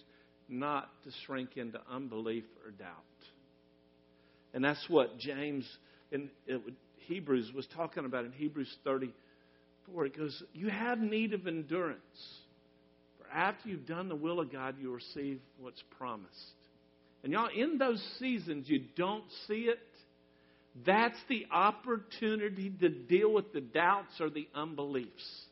[0.49, 2.89] not to shrink into unbelief or doubt.
[4.53, 5.65] And that's what James
[6.11, 6.29] in
[7.07, 10.07] Hebrews was talking about in Hebrews 34.
[10.07, 12.01] It goes, You have need of endurance.
[13.19, 16.35] For after you've done the will of God, you receive what's promised.
[17.23, 19.79] And y'all, in those seasons, you don't see it,
[20.87, 25.45] that's the opportunity to deal with the doubts or the unbeliefs.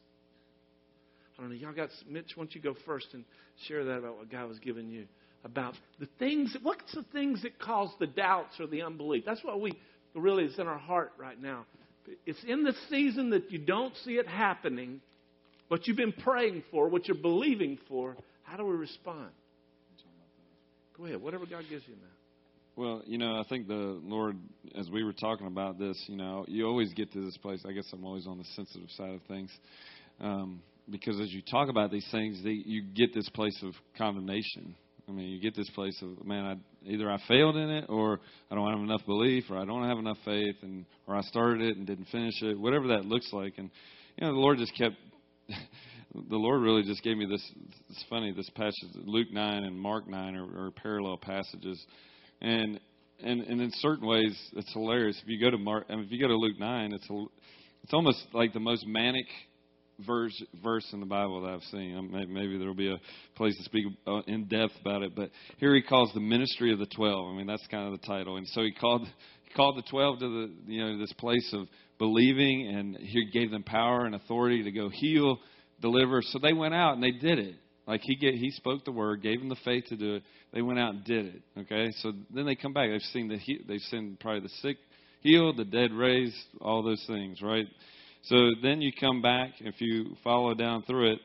[1.38, 1.56] I don't know.
[1.56, 2.32] Y'all got Mitch.
[2.34, 3.24] Why don't you go first and
[3.66, 5.06] share that about what God was giving you?
[5.44, 6.56] about the things.
[6.62, 9.24] What's the things that cause the doubts or the unbelief?
[9.24, 9.72] That's what we
[10.14, 11.66] really is in our heart right now.
[12.26, 15.00] It's in the season that you don't see it happening,
[15.68, 18.16] what you've been praying for, what you're believing for.
[18.44, 19.30] How do we respond?
[20.96, 22.17] Go ahead, whatever God gives you now.
[22.78, 24.36] Well, you know, I think the Lord,
[24.76, 27.60] as we were talking about this, you know, you always get to this place.
[27.68, 29.50] I guess I'm always on the sensitive side of things.
[30.20, 34.76] Um, because as you talk about these things, they, you get this place of condemnation.
[35.08, 38.20] I mean, you get this place of man, I, either I failed in it, or
[38.48, 41.62] I don't have enough belief, or I don't have enough faith, and or I started
[41.62, 43.54] it and didn't finish it, whatever that looks like.
[43.58, 43.70] And
[44.18, 44.94] you know, the Lord just kept.
[45.48, 47.42] the Lord really just gave me this.
[47.90, 48.30] It's funny.
[48.30, 51.84] This passage, Luke nine and Mark nine, are, are parallel passages,
[52.40, 52.80] and
[53.22, 55.18] and and in certain ways, it's hilarious.
[55.22, 57.06] If you go to Mark, I mean, if you go to Luke nine, it's
[57.82, 59.26] it's almost like the most manic
[60.06, 62.10] verse verse in the Bible that I've seen.
[62.12, 63.00] Maybe there'll be a
[63.34, 66.78] place to speak uh, in depth about it, but here he calls the ministry of
[66.78, 67.28] the twelve.
[67.28, 70.20] I mean, that's kind of the title, and so he called he called the twelve
[70.20, 71.66] to the you know this place of
[71.98, 75.38] believing, and he gave them power and authority to go heal,
[75.80, 76.22] deliver.
[76.22, 77.56] So they went out and they did it.
[77.88, 80.22] Like he get, he spoke the word, gave them the faith to do it.
[80.52, 81.42] They went out and did it.
[81.60, 82.90] Okay, so then they come back.
[82.90, 84.76] They've seen the they've seen probably the sick
[85.22, 87.66] healed, the dead raised, all those things, right?
[88.24, 91.18] So then you come back, if you follow down through it,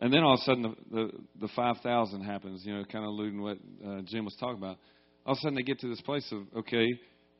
[0.00, 1.10] and then all of a sudden the, the,
[1.42, 4.78] the 5,000 happens, you know, kind of alluding what uh, Jim was talking about.
[5.26, 6.86] All of a sudden they get to this place of, okay,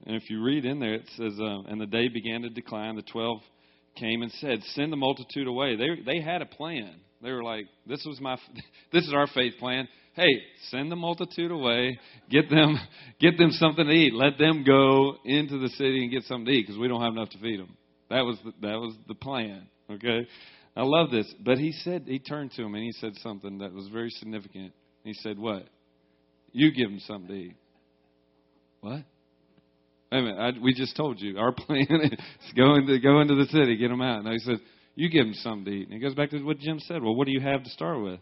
[0.06, 2.96] and if you read in there, it says, um, and the day began to decline.
[2.96, 3.40] The 12
[4.00, 5.76] came and said, send the multitude away.
[5.76, 6.94] They, they had a plan.
[7.22, 8.36] They were like, this was my,
[8.92, 9.86] this is our faith plan.
[10.14, 11.98] Hey, send the multitude away.
[12.30, 12.76] Get them,
[13.20, 14.14] get them something to eat.
[14.14, 17.12] Let them go into the city and get something to eat because we don't have
[17.12, 17.76] enough to feed them.
[18.08, 19.68] That was the, that was the plan.
[19.88, 20.26] Okay,
[20.76, 21.32] I love this.
[21.44, 24.72] But he said he turned to him and he said something that was very significant.
[25.04, 25.68] He said, "What?
[26.52, 27.56] You give him something to eat."
[28.80, 29.04] What?
[30.10, 30.38] Wait a minute.
[30.38, 33.88] I, we just told you our plan is go into go into the city, get
[33.88, 34.24] them out.
[34.24, 34.60] And he said,
[34.94, 37.02] "You give them something to eat." And he goes back to what Jim said.
[37.02, 38.20] Well, what do you have to start with?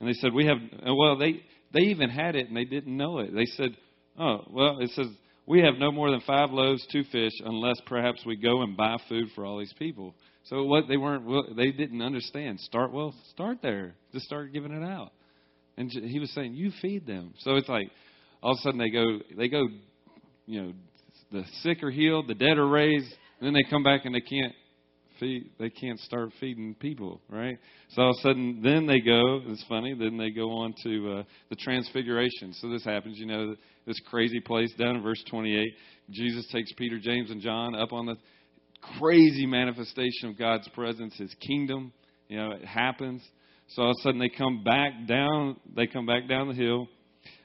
[0.00, 2.96] And they said, "We have." Uh, well, they they even had it and they didn't
[2.96, 3.34] know it.
[3.34, 3.76] They said,
[4.18, 5.06] "Oh, well," it says
[5.50, 8.96] we have no more than five loaves, two fish, unless perhaps we go and buy
[9.08, 10.14] food for all these people.
[10.44, 12.60] So what they weren't, they didn't understand.
[12.60, 13.94] Start well, start there.
[14.12, 15.10] Just start giving it out.
[15.76, 17.34] And he was saying, you feed them.
[17.38, 17.90] So it's like
[18.42, 19.66] all of a sudden they go, they go,
[20.46, 20.72] you know,
[21.32, 24.20] the sick are healed, the dead are raised, and then they come back and they
[24.20, 24.52] can't
[25.20, 27.58] feed, they can't start feeding people, right?
[27.90, 29.40] So all of a sudden, then they go.
[29.46, 29.94] It's funny.
[29.94, 32.54] Then they go on to uh, the transfiguration.
[32.54, 33.54] So this happens, you know,
[33.86, 35.72] this crazy place down in verse 28.
[36.10, 38.16] Jesus takes Peter, James, and John up on the
[38.98, 41.92] crazy manifestation of God's presence, His kingdom.
[42.28, 43.22] You know, it happens.
[43.68, 45.56] So all of a sudden they come back down.
[45.76, 46.88] They come back down the hill.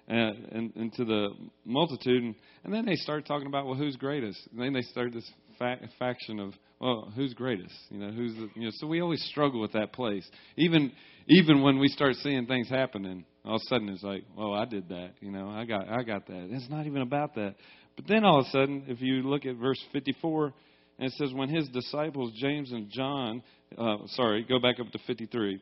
[0.08, 1.30] Uh, and, into the
[1.66, 4.40] multitude, and, and then they start talking about well, who's greatest?
[4.52, 5.28] And then they start this
[5.58, 7.74] fa- faction of well, who's greatest?
[7.90, 8.72] You know, who's the, you know.
[8.74, 10.28] So we always struggle with that place.
[10.58, 10.92] Even
[11.28, 14.66] even when we start seeing things happening, all of a sudden it's like, well, I
[14.66, 15.14] did that.
[15.22, 16.50] You know, I got I got that.
[16.52, 17.56] It's not even about that.
[17.96, 20.54] But then all of a sudden, if you look at verse 54,
[21.00, 23.42] and it says, when his disciples James and John,
[23.78, 25.62] uh, sorry, go back up to 53.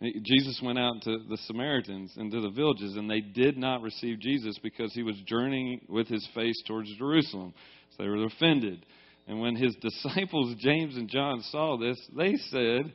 [0.00, 4.20] Jesus went out to the Samaritans and to the villages, and they did not receive
[4.20, 7.52] Jesus because he was journeying with his face towards Jerusalem.
[7.90, 8.86] So they were offended.
[9.26, 12.92] And when his disciples, James and John, saw this, they said,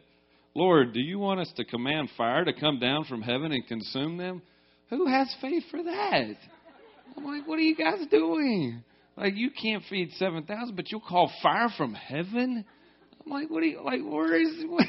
[0.56, 4.18] Lord, do you want us to command fire to come down from heaven and consume
[4.18, 4.42] them?
[4.90, 6.36] Who has faith for that?
[7.18, 8.84] I'm like, what are you guys doing?
[9.18, 12.64] Like, you can't feed 7,000, but you'll call fire from heaven?
[13.26, 14.86] I'm like, what are you, like, where is, what?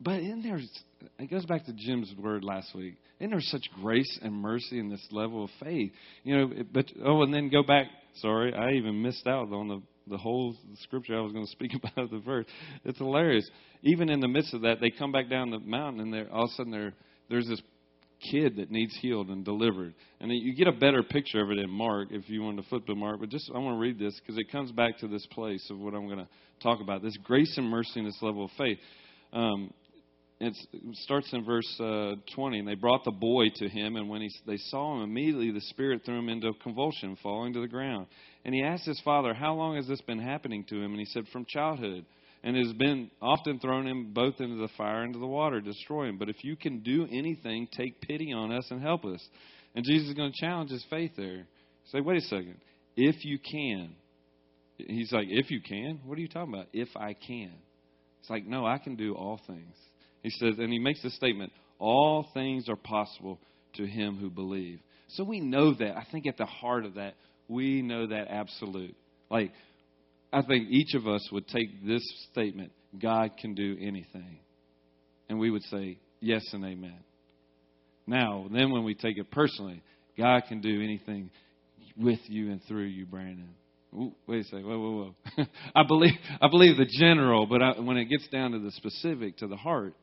[0.00, 0.60] But in there,
[1.18, 2.96] it goes back to Jim's word last week.
[3.20, 5.92] And there's such grace and mercy in this level of faith.
[6.24, 7.86] You know, but, oh, and then go back.
[8.16, 11.72] Sorry, I even missed out on the the whole scripture I was going to speak
[11.96, 12.46] about the verse.
[12.84, 13.48] It's hilarious.
[13.82, 16.44] Even in the midst of that, they come back down the mountain, and they all
[16.44, 16.92] of a sudden there,
[17.28, 17.62] there's this
[18.30, 19.94] kid that needs healed and delivered.
[20.20, 22.86] And you get a better picture of it in Mark if you want to flip
[22.86, 23.20] to Mark.
[23.20, 25.78] But just I want to read this because it comes back to this place of
[25.78, 26.28] what I'm going to
[26.62, 28.78] talk about: this grace and mercy and this level of faith.
[29.32, 29.72] Um,
[30.40, 30.56] it
[30.94, 32.60] starts in verse uh, 20.
[32.60, 35.60] And they brought the boy to him, and when he, they saw him, immediately the
[35.60, 38.06] Spirit threw him into a convulsion, falling to the ground.
[38.44, 40.92] And he asked his father, How long has this been happening to him?
[40.92, 42.06] And he said, From childhood.
[42.42, 45.60] And it has been often thrown him both into the fire and into the water,
[45.60, 46.16] destroy him.
[46.16, 49.22] But if you can do anything, take pity on us and help us.
[49.74, 51.46] And Jesus is going to challenge his faith there.
[51.92, 52.56] Say, wait a second.
[52.96, 53.94] If you can.
[54.78, 56.00] He's like, if you can?
[56.06, 56.68] What are you talking about?
[56.72, 57.52] If I can.
[58.20, 59.76] It's like, no, I can do all things.
[60.22, 63.38] He says, and he makes the statement, all things are possible
[63.74, 64.80] to him who believe.
[65.08, 65.96] So we know that.
[65.96, 67.14] I think at the heart of that,
[67.48, 68.94] we know that absolute.
[69.30, 69.52] Like,
[70.32, 74.38] I think each of us would take this statement God can do anything.
[75.28, 76.98] And we would say, yes and amen.
[78.06, 79.82] Now, then when we take it personally,
[80.18, 81.30] God can do anything
[81.96, 83.50] with you and through you, Brandon.
[83.94, 84.66] Ooh, wait a second.
[84.66, 85.44] Whoa, whoa, whoa.
[85.74, 89.36] I believe I believe the general, but I, when it gets down to the specific,
[89.38, 89.94] to the heart,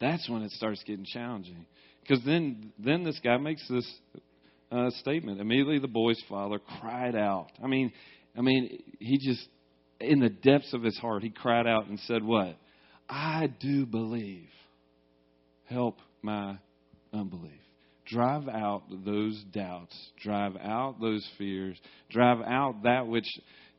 [0.00, 1.66] that's when it starts getting challenging.
[2.00, 3.90] Because then then this guy makes this
[4.70, 5.40] uh, statement.
[5.40, 7.48] Immediately, the boy's father cried out.
[7.62, 7.92] I mean,
[8.36, 9.46] I mean, he just
[10.00, 12.56] in the depths of his heart, he cried out and said, "What?
[13.08, 14.48] I do believe.
[15.66, 16.58] Help my
[17.12, 17.52] unbelief."
[18.06, 21.78] drive out those doubts, drive out those fears,
[22.10, 23.26] drive out that which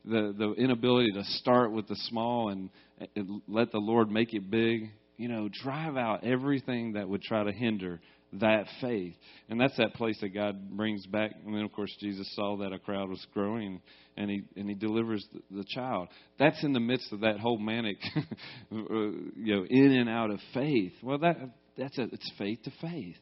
[0.03, 2.69] the the inability to start with the small and,
[3.15, 4.91] and let the Lord make it big.
[5.17, 7.99] You know, drive out everything that would try to hinder
[8.39, 9.13] that faith.
[9.49, 11.31] And that's that place that God brings back.
[11.45, 13.81] And then, of course, Jesus saw that a crowd was growing,
[14.17, 16.09] and he and he delivers the, the child.
[16.39, 17.97] That's in the midst of that whole manic,
[18.71, 20.93] you know, in and out of faith.
[21.01, 21.37] Well, that
[21.77, 23.17] that's a, it's faith to faith.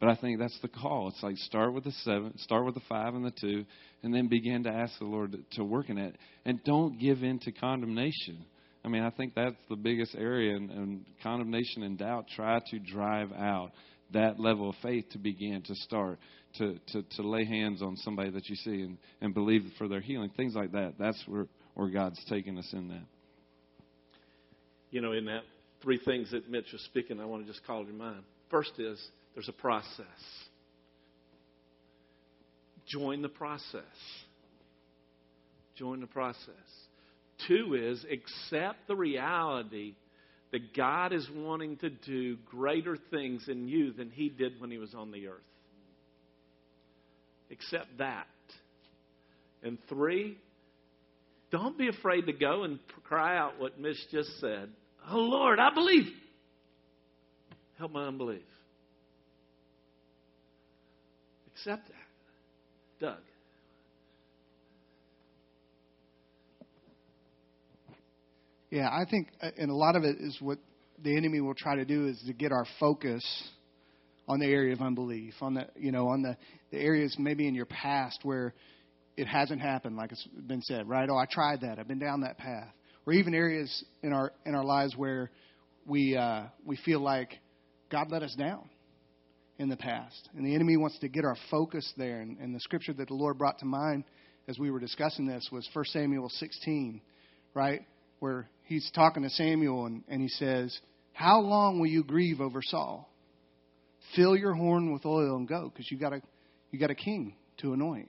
[0.00, 1.08] But I think that's the call.
[1.08, 3.66] It's like start with the seven, start with the five and the two,
[4.02, 6.16] and then begin to ask the Lord to, to work in it.
[6.46, 8.46] And don't give in to condemnation.
[8.84, 12.26] I mean, I think that's the biggest area, and, and condemnation and doubt.
[12.34, 13.72] Try to drive out
[14.12, 16.18] that level of faith to begin to start
[16.58, 20.00] to, to, to lay hands on somebody that you see and, and believe for their
[20.00, 20.30] healing.
[20.36, 20.94] Things like that.
[20.98, 23.04] That's where, where God's taking us in that.
[24.90, 25.42] You know, in that
[25.82, 28.22] three things that Mitch was speaking, I want to just call to mind.
[28.50, 29.00] First is
[29.34, 30.06] there's a process.
[32.86, 33.82] Join the process.
[35.76, 36.40] Join the process.
[37.46, 39.94] Two is accept the reality
[40.52, 44.78] that God is wanting to do greater things in you than He did when He
[44.78, 45.40] was on the earth.
[47.50, 48.26] Accept that.
[49.62, 50.38] And three,
[51.50, 54.70] don't be afraid to go and cry out what Mitch just said.
[55.10, 56.06] Oh, Lord, I believe.
[57.78, 58.42] Help my unbelief.
[61.54, 63.06] Accept that.
[63.06, 63.20] Doug.
[68.70, 70.58] Yeah, I think, uh, and a lot of it is what
[71.02, 73.24] the enemy will try to do is to get our focus
[74.28, 76.36] on the area of unbelief, on the you know on the
[76.70, 78.54] the areas maybe in your past where
[79.16, 81.08] it hasn't happened, like it's been said, right?
[81.10, 81.78] Oh, I tried that.
[81.78, 82.72] I've been down that path,
[83.06, 85.30] or even areas in our in our lives where
[85.84, 87.38] we uh, we feel like
[87.90, 88.70] God let us down
[89.58, 92.20] in the past, and the enemy wants to get our focus there.
[92.20, 94.04] And, and the scripture that the Lord brought to mind
[94.48, 97.00] as we were discussing this was 1 Samuel 16,
[97.52, 97.80] right?
[98.20, 100.78] Where he's talking to Samuel and, and he says,
[101.12, 103.10] How long will you grieve over Saul?
[104.16, 106.22] Fill your horn with oil and go, because you got a
[106.70, 108.08] you got a king to anoint.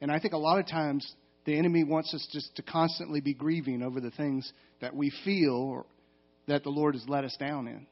[0.00, 1.06] And I think a lot of times
[1.44, 5.54] the enemy wants us just to constantly be grieving over the things that we feel
[5.54, 5.86] or
[6.48, 7.86] that the Lord has let us down in.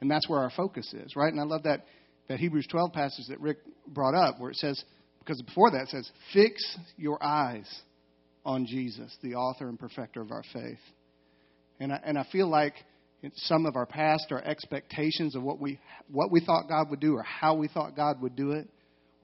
[0.00, 1.32] And that's where our focus is, right?
[1.32, 1.86] And I love that
[2.28, 3.58] that Hebrews 12 passage that Rick
[3.88, 4.82] brought up where it says
[5.18, 6.62] because before that it says fix
[6.98, 7.68] your eyes
[8.44, 10.78] on Jesus, the author and perfecter of our faith.
[11.82, 12.74] And I, and I feel like
[13.34, 17.14] some of our past, our expectations of what we, what we thought God would do
[17.14, 18.68] or how we thought God would do it,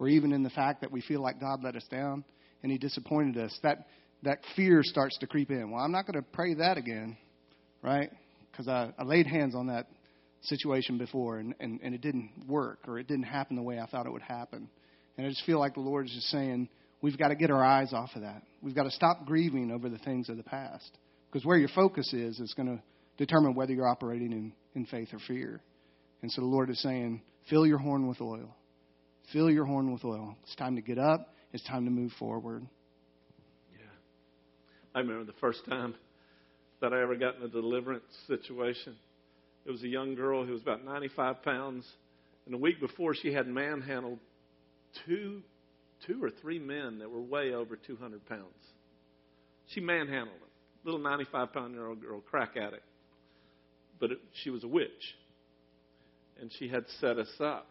[0.00, 2.24] or even in the fact that we feel like God let us down
[2.64, 3.86] and He disappointed us, that,
[4.24, 5.70] that fear starts to creep in.
[5.70, 7.16] Well, I'm not going to pray that again,
[7.80, 8.10] right?
[8.50, 9.86] Because I, I laid hands on that
[10.42, 13.86] situation before and, and, and it didn't work or it didn't happen the way I
[13.86, 14.68] thought it would happen.
[15.16, 16.68] And I just feel like the Lord is just saying,
[17.02, 18.42] we've got to get our eyes off of that.
[18.62, 20.90] We've got to stop grieving over the things of the past.
[21.30, 22.82] Because where your focus is, is going to
[23.18, 25.60] determine whether you're operating in, in faith or fear.
[26.22, 28.54] And so the Lord is saying, fill your horn with oil.
[29.32, 30.36] Fill your horn with oil.
[30.44, 31.34] It's time to get up.
[31.52, 32.66] It's time to move forward.
[33.72, 33.84] Yeah.
[34.94, 35.94] I remember the first time
[36.80, 38.96] that I ever got in a deliverance situation.
[39.66, 41.86] It was a young girl who was about 95 pounds.
[42.46, 44.18] And a week before, she had manhandled
[45.06, 45.42] two,
[46.06, 48.44] two or three men that were way over 200 pounds.
[49.66, 50.47] She manhandled them
[50.84, 52.84] little 95 pound year old girl, crack addict.
[54.00, 55.16] But it, she was a witch.
[56.40, 57.66] And she had set us up.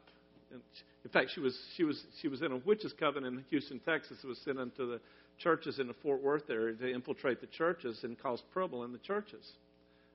[0.51, 3.43] And she, in fact, she was, she, was, she was in a witches' coven in
[3.49, 4.17] Houston, Texas.
[4.21, 4.99] It was sent into the
[5.39, 8.97] churches in the Fort Worth area to infiltrate the churches and cause trouble in the
[8.99, 9.45] churches.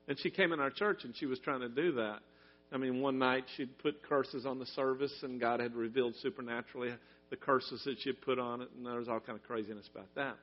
[0.07, 2.19] And she came in our church and she was trying to do that.
[2.71, 6.91] I mean, one night she'd put curses on the service, and God had revealed supernaturally
[7.29, 10.07] the curses that she'd put on it, and there was all kind of craziness about
[10.15, 10.37] that.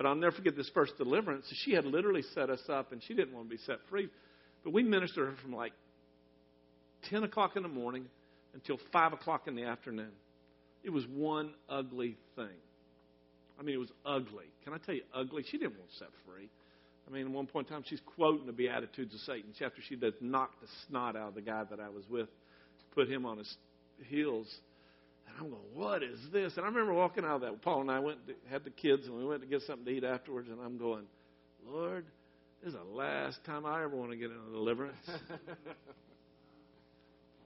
[0.00, 1.44] But I'll never forget this first deliverance.
[1.62, 4.08] She had literally set us up, and she didn't want to be set free.
[4.64, 5.74] But we ministered her from like
[7.10, 8.06] 10 o'clock in the morning
[8.54, 10.12] until 5 o'clock in the afternoon.
[10.82, 12.46] It was one ugly thing.
[13.58, 14.46] I mean, it was ugly.
[14.64, 15.44] Can I tell you, ugly?
[15.50, 16.48] She didn't want set free.
[17.06, 19.50] I mean, at one point in time, she's quoting the Beatitudes of Satan.
[19.62, 22.30] After she does knock the snot out of the guy that I was with,
[22.94, 23.54] put him on his
[24.08, 24.46] heels.
[25.40, 26.52] I'm going, what is this?
[26.56, 27.62] And I remember walking out of that.
[27.62, 29.90] Paul and I went, to, had the kids, and we went to get something to
[29.90, 30.48] eat afterwards.
[30.50, 31.04] And I'm going,
[31.66, 32.04] Lord,
[32.62, 34.96] this is the last time I ever want to get into deliverance.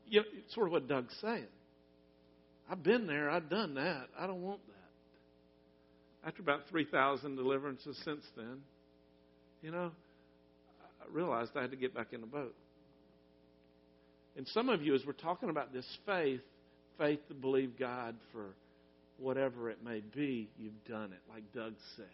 [0.08, 1.46] you know, it's sort of what Doug's saying.
[2.68, 3.30] I've been there.
[3.30, 4.08] I've done that.
[4.18, 6.28] I don't want that.
[6.28, 8.62] After about 3,000 deliverances since then,
[9.62, 9.92] you know,
[11.00, 12.54] I realized I had to get back in the boat.
[14.36, 16.40] And some of you, as we're talking about this faith,
[16.98, 18.54] faith to believe God for
[19.18, 22.06] whatever it may be, you've done it, like Doug said.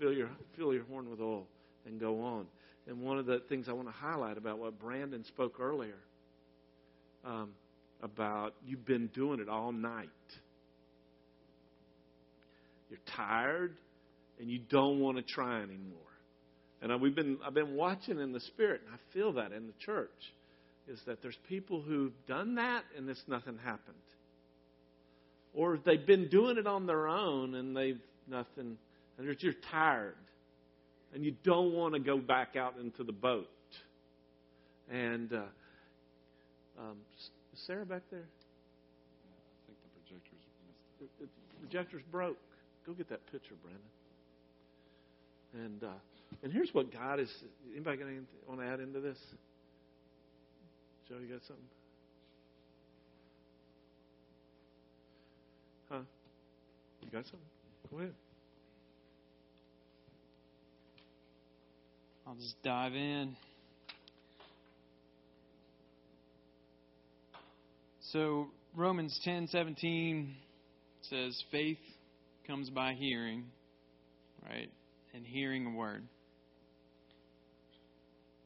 [0.00, 1.46] Fill your, fill your horn with oil
[1.86, 2.46] and go on.
[2.86, 5.98] And one of the things I want to highlight about what Brandon spoke earlier
[7.24, 7.50] um,
[8.02, 10.08] about you've been doing it all night.
[12.88, 13.76] You're tired
[14.40, 15.98] and you don't want to try anymore.
[16.80, 19.72] And we've been I've been watching in the spirit, and I feel that in the
[19.84, 20.10] church,
[20.88, 23.96] is that there's people who've done that and it's nothing happened,
[25.54, 28.76] or they've been doing it on their own and they've nothing,
[29.18, 30.14] and you're tired,
[31.14, 33.48] and you don't want to go back out into the boat.
[34.90, 35.42] And uh,
[36.78, 36.96] um,
[37.52, 38.24] is Sarah back there?
[38.24, 40.44] I think the projector's
[41.00, 41.30] missed.
[41.60, 42.38] Projector's broke.
[42.86, 43.82] Go get that picture, Brandon.
[45.54, 45.98] And uh,
[46.42, 47.30] and here's what God is.
[47.74, 49.18] Anybody got anything want to add into this?
[51.08, 51.64] Joe, you got something?
[55.88, 56.00] Huh?
[57.00, 57.40] You got something?
[57.90, 58.14] Go ahead.
[62.26, 63.34] I'll just dive in.
[68.12, 70.34] So Romans 10:17
[71.00, 71.78] says faith
[72.46, 73.44] comes by hearing,
[74.46, 74.70] right?
[75.14, 76.02] And hearing a word.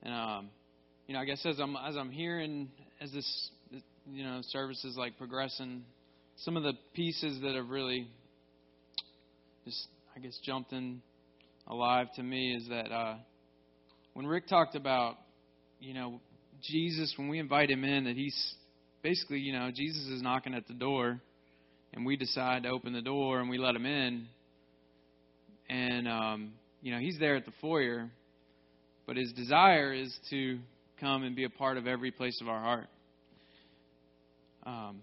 [0.04, 0.50] And um,
[1.06, 2.68] you know, I guess as I'm as I'm hearing
[3.00, 3.50] as this
[4.10, 5.84] you know service is like progressing,
[6.36, 8.08] some of the pieces that have really
[9.64, 11.02] just I guess jumped in
[11.66, 13.16] alive to me is that uh,
[14.14, 15.16] when Rick talked about
[15.80, 16.20] you know
[16.62, 18.54] Jesus when we invite him in that he's
[19.02, 21.20] basically you know Jesus is knocking at the door
[21.92, 24.26] and we decide to open the door and we let him in.
[25.68, 28.10] And um, you know he's there at the foyer
[29.06, 30.58] but his desire is to
[31.02, 32.86] come and be a part of every place of our heart.
[34.64, 35.02] Um,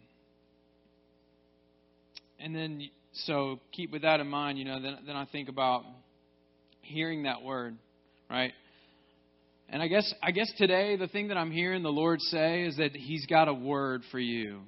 [2.40, 5.84] and then, so keep with that in mind, you know, then, then I think about
[6.82, 7.76] hearing that word,
[8.30, 8.54] right?
[9.68, 12.78] And I guess I guess today the thing that I'm hearing the Lord say is
[12.78, 14.62] that He's got a word for you.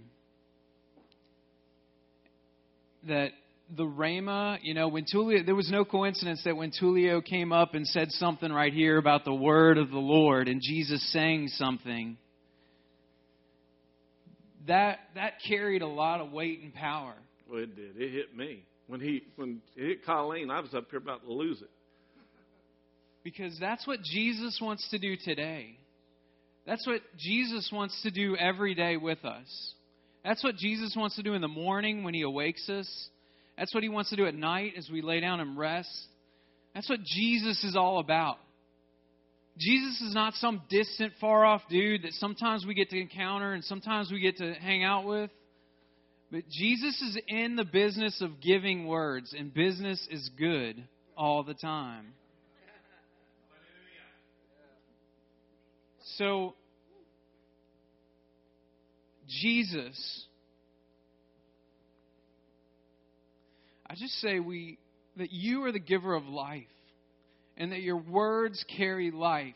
[3.07, 3.32] That
[3.76, 7.74] the Rhema, you know, when Tulio, there was no coincidence that when Tulio came up
[7.74, 12.17] and said something right here about the word of the Lord and Jesus saying something,
[14.67, 17.15] that that carried a lot of weight and power.
[17.49, 17.97] Well, it did.
[17.97, 20.51] It hit me when he when it hit Colleen.
[20.51, 21.69] I was up here about to lose it.
[23.24, 25.78] Because that's what Jesus wants to do today.
[26.65, 29.74] That's what Jesus wants to do every day with us.
[30.24, 33.09] That's what Jesus wants to do in the morning when he awakes us.
[33.58, 35.89] That's what he wants to do at night as we lay down and rest.
[36.74, 38.38] That's what Jesus is all about.
[39.58, 43.64] Jesus is not some distant, far off dude that sometimes we get to encounter and
[43.64, 45.30] sometimes we get to hang out with.
[46.32, 50.82] But Jesus is in the business of giving words, and business is good
[51.18, 52.14] all the time.
[56.16, 56.56] So,
[59.28, 60.26] Jesus
[63.92, 64.78] I just say we
[65.18, 66.64] that you are the giver of life
[67.58, 69.54] and that your words carry life.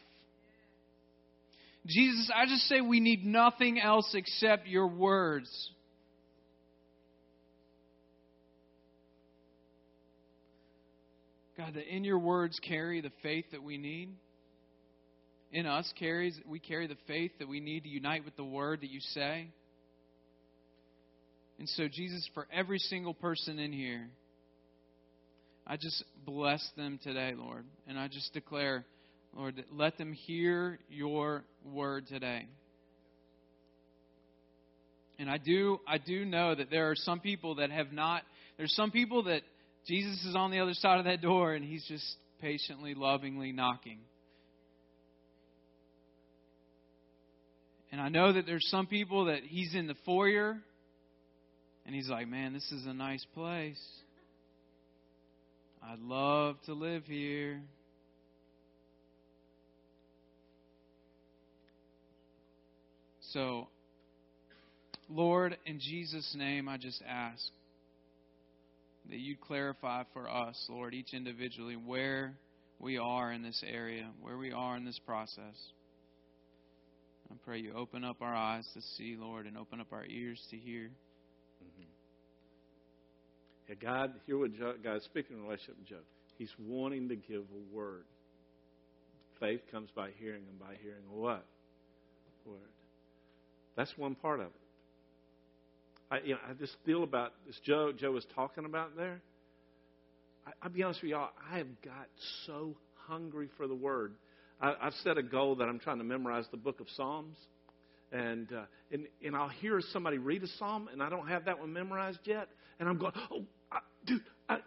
[1.85, 5.49] Jesus, I just say we need nothing else except your words.
[11.57, 14.09] God, that in your words carry the faith that we need.
[15.53, 18.81] In us carries we carry the faith that we need to unite with the word
[18.81, 19.47] that you say.
[21.57, 24.09] And so, Jesus, for every single person in here,
[25.67, 27.65] I just bless them today, Lord.
[27.87, 28.85] And I just declare,
[29.35, 32.47] Lord, let them hear your word today.
[35.17, 38.23] And I do I do know that there are some people that have not
[38.57, 39.41] there's some people that
[39.87, 42.05] Jesus is on the other side of that door and he's just
[42.41, 43.99] patiently, lovingly knocking.
[47.91, 50.57] And I know that there's some people that he's in the foyer
[51.85, 53.81] and he's like, man, this is a nice place.
[55.87, 57.61] I'd love to live here.
[63.33, 63.67] So,
[65.09, 67.43] Lord, in Jesus' name, I just ask
[69.09, 72.33] that you clarify for us, Lord, each individually, where
[72.79, 75.55] we are in this area, where we are in this process.
[77.29, 80.41] I pray you open up our eyes to see, Lord, and open up our ears
[80.49, 80.89] to hear.
[83.67, 86.05] Yeah, God, hear what Joe, God's speaking in relationship with Joe.
[86.37, 88.05] He's wanting to give a word.
[89.39, 91.45] Faith comes by hearing, and by hearing what?
[92.45, 92.57] Word.
[93.75, 94.51] That's one part of it.
[96.11, 99.21] I, you know, I just feel about this Joe Joe was talking about there.
[100.45, 101.29] I, I'll be honest with y'all.
[101.51, 102.07] I have got
[102.45, 102.75] so
[103.07, 104.13] hungry for the Word.
[104.61, 107.35] I, I've set a goal that I'm trying to memorize the book of Psalms,
[108.11, 111.59] and uh, and and I'll hear somebody read a psalm, and I don't have that
[111.59, 112.47] one memorized yet,
[112.79, 113.45] and I'm going, oh,
[114.05, 114.59] dude, I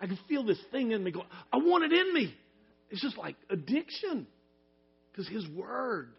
[0.00, 2.34] I can feel this thing in me going, I want it in me.
[2.90, 4.26] It's just like addiction,
[5.10, 6.10] because His Word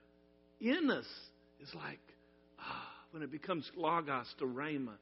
[0.59, 1.05] in us
[1.61, 1.99] is like
[3.11, 4.93] when it becomes logos to rhema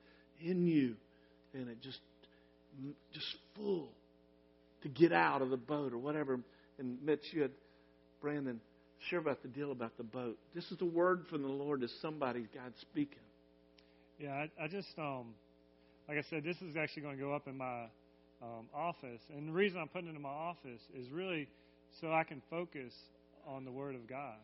[0.41, 0.95] in you,
[1.53, 1.99] and it just
[3.13, 3.89] just full
[4.83, 6.39] to get out of the boat or whatever.
[6.79, 7.51] And Mitch, you had
[8.21, 8.61] Brandon
[9.09, 10.37] share about the deal about the boat.
[10.55, 13.17] This is the word from the Lord to somebody God speaking.
[14.19, 15.33] Yeah, I, I just um,
[16.07, 17.85] like I said, this is actually going to go up in my
[18.41, 21.47] um, office, and the reason I'm putting it in my office is really
[22.01, 22.93] so I can focus
[23.47, 24.37] on the Word of God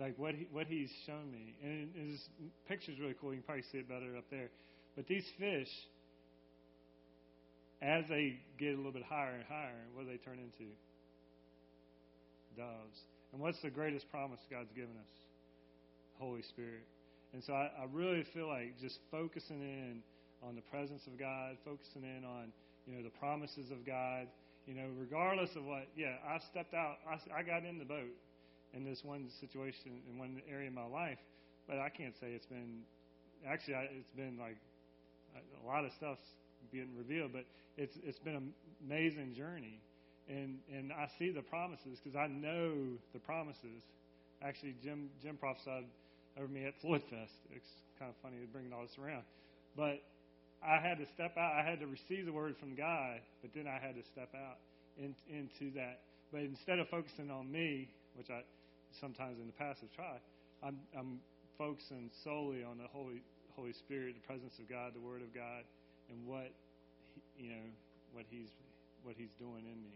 [0.00, 1.54] like what he, what he's shown me.
[1.62, 2.20] And his
[2.66, 3.30] picture's really cool.
[3.30, 4.48] You can probably see it better up there.
[4.96, 5.68] But these fish,
[7.82, 10.72] as they get a little bit higher and higher, what do they turn into?
[12.56, 12.98] Doves.
[13.32, 15.14] And what's the greatest promise God's given us?
[16.18, 16.84] Holy Spirit.
[17.32, 20.02] And so I, I really feel like just focusing in
[20.46, 22.52] on the presence of God, focusing in on
[22.86, 24.26] you know the promises of God.
[24.66, 26.96] You know, regardless of what, yeah, I stepped out.
[27.08, 28.12] I, I got in the boat
[28.74, 31.18] in this one situation in one area of my life,
[31.66, 32.82] but I can't say it's been.
[33.46, 34.56] Actually, I, it's been like
[35.36, 36.22] a lot of stuff's
[36.72, 37.44] being revealed, but
[37.76, 38.52] it's it's been an
[38.84, 39.80] amazing journey,
[40.28, 42.74] and and I see the promises because I know
[43.12, 43.82] the promises.
[44.42, 45.84] Actually, Jim Jim prophesied
[46.38, 47.34] over me at FloydFest.
[47.50, 47.68] It's
[47.98, 49.24] kind of funny bringing all this around,
[49.76, 50.00] but
[50.62, 51.52] I had to step out.
[51.56, 54.58] I had to receive the word from God, but then I had to step out
[54.98, 56.00] in, into that.
[56.32, 58.42] But instead of focusing on me, which I
[58.98, 60.22] sometimes in the past have tried.
[60.62, 61.22] I'm, I'm
[61.54, 63.22] focusing solely on the Holy
[63.54, 65.62] Holy Spirit, the presence of God, the Word of God,
[66.08, 66.50] and what
[67.14, 67.66] he, you know
[68.16, 68.50] what He's
[69.06, 69.94] what He's doing in me.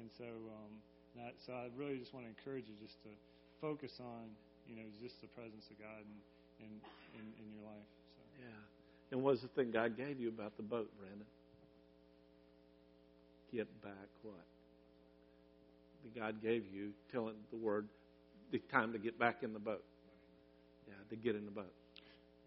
[0.00, 0.72] And so, um,
[1.20, 3.12] that, so I really just want to encourage you just to
[3.60, 4.32] focus on
[4.64, 6.16] you know just the presence of God in
[6.64, 6.72] in,
[7.20, 7.90] in, in your life.
[8.16, 8.22] So.
[8.40, 8.71] Yeah.
[9.12, 11.26] And what's the thing God gave you about the boat, Brandon?
[13.52, 14.34] Get back what?
[16.02, 17.86] The God gave you, telling the word,
[18.50, 19.84] the time to get back in the boat.
[20.88, 21.72] Yeah, to get in the boat.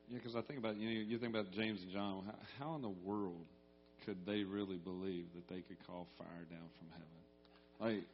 [0.09, 2.23] Yeah, because I think about you know you think about James and John.
[2.25, 3.45] How, how in the world
[4.05, 7.97] could they really believe that they could call fire down from heaven?
[7.97, 8.07] Like,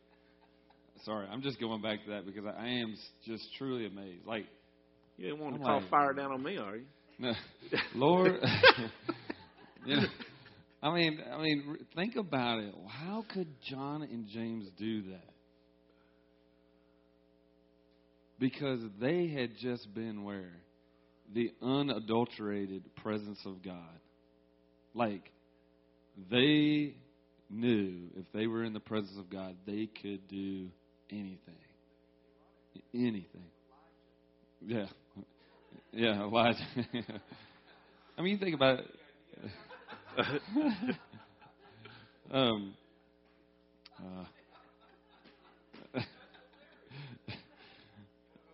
[1.06, 2.96] sorry, I'm just going back to that because I am
[3.26, 4.26] just truly amazed.
[4.26, 4.46] Like,
[5.18, 6.86] you didn't want to I'm call like, fire down on me, are you?
[7.96, 8.34] Lord.
[9.86, 10.04] you know,
[10.84, 12.74] I mean, I mean, think about it.
[12.88, 15.30] How could John and James do that?
[18.40, 20.54] Because they had just been where?
[21.34, 24.00] The unadulterated presence of God.
[24.96, 25.32] Like,
[26.30, 26.96] they
[27.50, 30.70] knew if they were in the presence of God, they could do
[31.12, 31.38] anything.
[32.94, 33.46] Anything.
[34.66, 34.88] Yeah.
[35.94, 36.60] Yeah, Elijah.
[38.18, 38.86] I mean, you think about it.
[42.32, 42.74] um,
[44.00, 44.26] uh,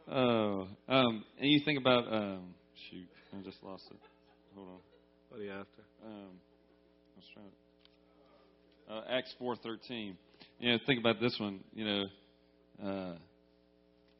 [0.09, 2.53] Oh, um, and you think about um,
[2.89, 3.97] shoot, I just lost it.
[4.55, 4.77] Hold on.
[5.29, 5.81] What are you after?
[6.05, 7.49] Um, I was trying.
[8.87, 10.17] To, uh, Acts four thirteen.
[10.59, 11.59] You know, think about this one.
[11.73, 12.03] You know,
[12.85, 13.13] uh,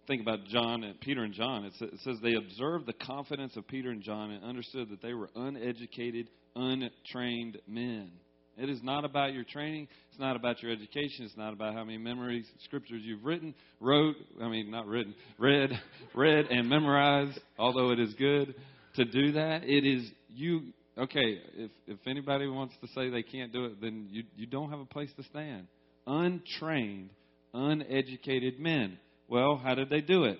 [0.07, 1.65] think about John and Peter and John.
[1.65, 5.29] It, says they observed the confidence of Peter and John and understood that they were
[5.35, 8.11] uneducated, untrained men.
[8.57, 9.87] It is not about your training.
[10.09, 11.25] It's not about your education.
[11.25, 14.15] It's not about how many memories, scriptures you've written, wrote.
[14.41, 15.69] I mean, not written, read,
[16.15, 17.39] read, and memorized.
[17.59, 18.55] Although it is good
[18.95, 20.73] to do that, it is you.
[20.97, 24.71] Okay, if if anybody wants to say they can't do it, then you you don't
[24.71, 25.67] have a place to stand.
[26.07, 27.11] Untrained,
[27.53, 28.97] uneducated men.
[29.27, 30.39] Well, how did they do it?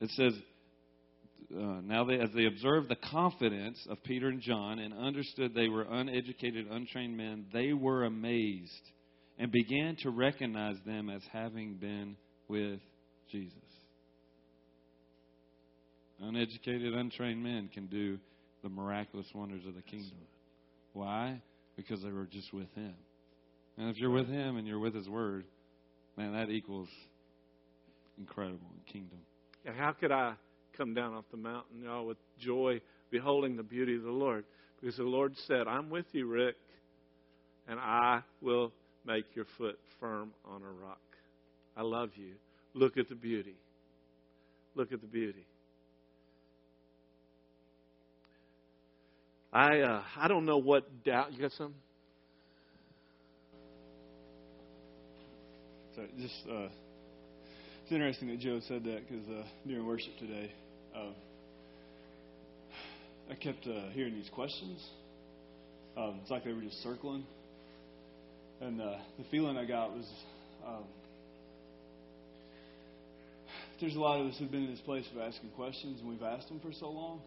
[0.00, 0.32] It says
[1.54, 5.68] uh, now they, as they observed the confidence of Peter and John and understood they
[5.68, 8.90] were uneducated, untrained men, they were amazed
[9.38, 12.16] and began to recognize them as having been
[12.48, 12.80] with
[13.30, 13.54] Jesus.
[16.20, 18.18] Uneducated, untrained men can do
[18.62, 20.18] the miraculous wonders of the kingdom.
[20.92, 21.40] Why?
[21.76, 22.94] Because they were just with Him.
[23.78, 25.44] And if you're with Him and you're with His Word,
[26.16, 26.88] man, that equals
[28.18, 29.18] incredible in kingdom.
[29.64, 30.34] And how could I
[30.76, 34.44] come down off the mountain, y'all, with joy, beholding the beauty of the Lord?
[34.80, 36.56] Because the Lord said, I'm with you, Rick,
[37.66, 38.72] and I will
[39.04, 41.00] make your foot firm on a rock.
[41.76, 42.34] I love you.
[42.74, 43.56] Look at the beauty.
[44.74, 45.46] Look at the beauty.
[49.52, 51.32] I uh, I don't know what doubt.
[51.32, 51.74] You got some?
[55.96, 56.68] So just uh,
[57.88, 60.52] it's interesting that Joe said that because uh, during worship today,
[60.94, 61.08] uh,
[63.30, 64.78] I kept uh, hearing these questions.
[65.96, 67.24] Um, it's like they were just circling,
[68.60, 70.04] and uh, the feeling I got was
[70.66, 70.84] um,
[73.80, 76.22] there's a lot of us who've been in this place of asking questions, and we've
[76.22, 77.22] asked them for so long.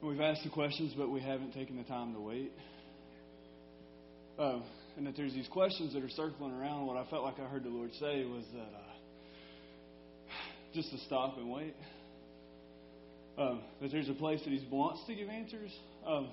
[0.00, 2.50] And we've asked the questions, but we haven't taken the time to wait.
[4.36, 4.58] Uh,
[4.96, 6.88] and that there's these questions that are circling around.
[6.88, 8.92] What I felt like I heard the Lord say was that uh,
[10.74, 11.74] just to stop and wait.
[13.38, 15.70] Um, that there's a place that He wants to give answers.
[16.06, 16.28] Um,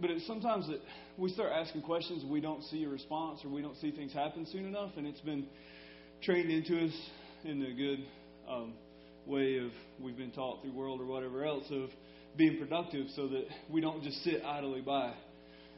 [0.00, 0.80] but it's sometimes that
[1.16, 4.12] we start asking questions, and we don't see a response, or we don't see things
[4.12, 5.46] happen soon enough, and it's been
[6.22, 6.92] trained into us
[7.44, 8.04] in the good
[8.48, 8.74] um,
[9.26, 9.70] way of
[10.00, 11.90] we've been taught through world or whatever else of
[12.36, 15.12] being productive, so that we don't just sit idly by.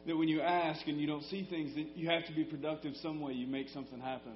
[0.06, 2.94] That when you ask and you don't see things, that you have to be productive
[3.02, 3.32] some way.
[3.32, 4.32] You make something happen.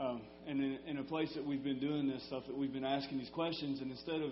[0.00, 2.86] Um, and in, in a place that we've been doing this stuff, that we've been
[2.86, 4.30] asking these questions, and instead of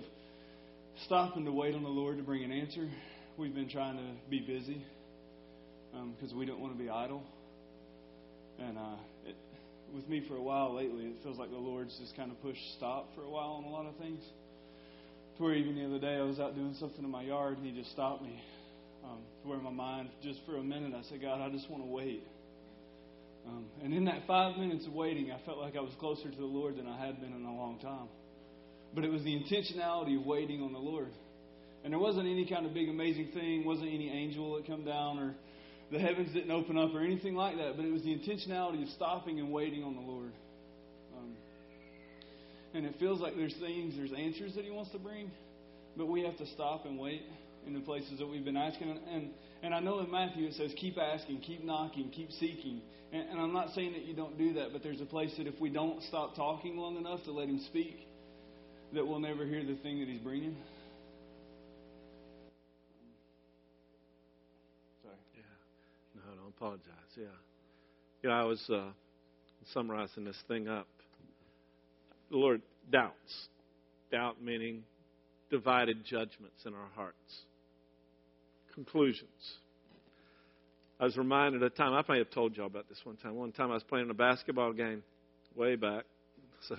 [1.04, 2.88] stopping to wait on the Lord to bring an answer,
[3.36, 4.82] we've been trying to be busy
[5.92, 7.22] because um, we don't want to be idle.
[8.58, 8.96] And uh,
[9.26, 9.36] it,
[9.94, 12.62] with me for a while lately, it feels like the Lord's just kind of pushed
[12.78, 14.22] stop for a while on a lot of things.
[15.36, 17.66] To where even the other day I was out doing something in my yard and
[17.66, 18.42] He just stopped me.
[19.04, 21.82] Um, to where my mind, just for a minute, I said, God, I just want
[21.82, 22.24] to wait.
[23.46, 26.36] Um, and in that five minutes of waiting, I felt like I was closer to
[26.36, 28.08] the Lord than I had been in a long time.
[28.94, 31.10] But it was the intentionality of waiting on the Lord.
[31.84, 35.18] And there wasn't any kind of big amazing thing, wasn't any angel that come down
[35.18, 35.34] or
[35.90, 38.88] the heavens didn't open up or anything like that, but it was the intentionality of
[38.90, 40.32] stopping and waiting on the Lord.
[41.16, 41.32] Um,
[42.74, 45.30] and it feels like there's things, there's answers that He wants to bring,
[45.96, 47.22] but we have to stop and wait
[47.68, 48.98] in the places that we've been asking.
[49.10, 49.30] And
[49.62, 52.80] and I know in Matthew it says, keep asking, keep knocking, keep seeking.
[53.12, 55.46] And, and I'm not saying that you don't do that, but there's a place that
[55.46, 58.06] if we don't stop talking long enough to let Him speak,
[58.94, 60.56] that we'll never hear the thing that He's bringing.
[65.02, 65.14] Sorry.
[65.34, 65.42] Yeah.
[66.14, 66.84] No, don't apologize.
[67.16, 67.24] Yeah.
[68.22, 68.90] Yeah, I was uh,
[69.72, 70.86] summarizing this thing up.
[72.30, 73.48] The Lord doubts.
[74.10, 74.84] Doubt meaning
[75.50, 77.16] divided judgments in our hearts.
[78.78, 79.56] Conclusions.
[81.00, 83.34] I was reminded a time, I may have told y'all about this one time.
[83.34, 85.02] One time I was playing a basketball game
[85.56, 86.04] way back.
[86.68, 86.76] So,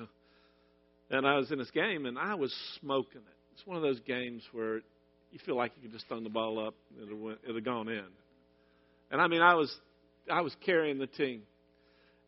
[1.09, 3.37] and I was in this game and I was smoking it.
[3.53, 4.77] It's one of those games where
[5.31, 8.05] you feel like you could just throw the ball up, and it'll, it'll gone in.
[9.11, 9.75] And I mean, I was
[10.31, 11.41] I was carrying the team,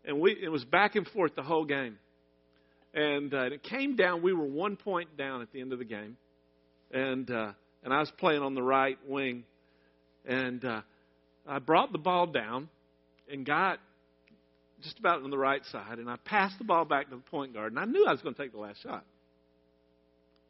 [0.04, 1.98] and we it was back and forth the whole game.
[2.94, 4.22] And uh, it came down.
[4.22, 6.18] We were one point down at the end of the game,
[6.92, 7.54] and uh,
[7.84, 9.46] and I was playing on the right wing,
[10.26, 10.82] and uh,
[11.48, 12.70] I brought the ball down,
[13.30, 13.80] and got
[14.82, 17.54] just about on the right side, and I passed the ball back to the point
[17.54, 19.06] guard, and I knew I was going to take the last shot.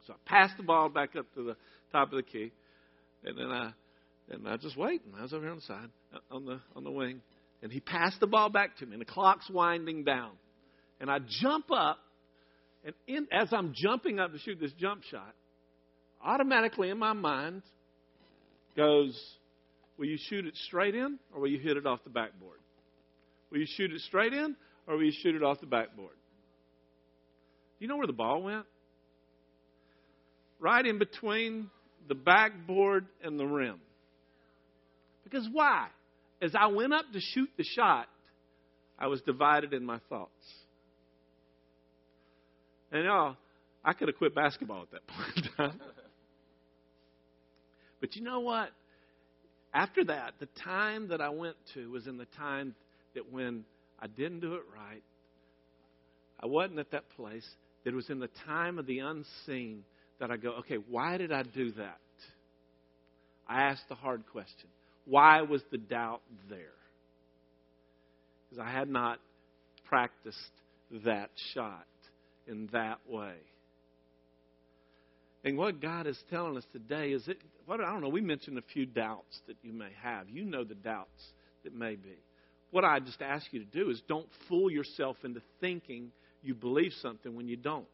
[0.06, 1.56] So I passed the ball back up to the
[1.92, 2.50] top of the key,
[3.24, 3.72] and then I
[4.30, 5.12] and I just waiting.
[5.18, 7.20] I was over here on the side, uh, on the on the wing,
[7.62, 10.32] and he passed the ball back to me, and the clock's winding down,
[11.00, 11.98] and I jump up,
[12.84, 15.34] and in, as I'm jumping up to shoot this jump shot,
[16.24, 17.62] automatically in my mind
[18.76, 19.20] goes,
[19.98, 22.58] "Will you shoot it straight in, or will you hit it off the backboard?
[23.50, 26.14] Will you shoot it straight in, or will you shoot it off the backboard?"
[27.78, 28.66] Do you know where the ball went?
[30.58, 31.70] Right in between
[32.08, 33.80] the backboard and the rim.
[35.24, 35.88] Because why?
[36.40, 38.08] As I went up to shoot the shot,
[38.98, 40.30] I was divided in my thoughts.
[42.90, 43.36] And y'all,
[43.84, 45.06] I could have quit basketball at that
[45.58, 45.72] point
[48.00, 48.70] but you know what?
[49.74, 52.74] After that, the time that I went to was in the time
[53.14, 53.64] that when
[53.98, 55.02] I didn't do it right,
[56.40, 57.46] I wasn't at that place,
[57.84, 59.84] It was in the time of the unseen
[60.20, 61.98] that I go, okay, why did I do that?
[63.48, 64.68] I asked the hard question.
[65.04, 66.58] Why was the doubt there?
[68.48, 69.18] Because I had not
[69.88, 70.38] practiced
[71.04, 71.86] that shot
[72.46, 73.34] in that way.
[75.44, 77.36] And what God is telling us today is that,
[77.66, 80.28] what, I don't know, we mentioned a few doubts that you may have.
[80.28, 81.22] You know the doubts
[81.64, 82.16] that may be.
[82.70, 86.12] What I just ask you to do is don't fool yourself into thinking
[86.42, 87.86] you believe something when you don't.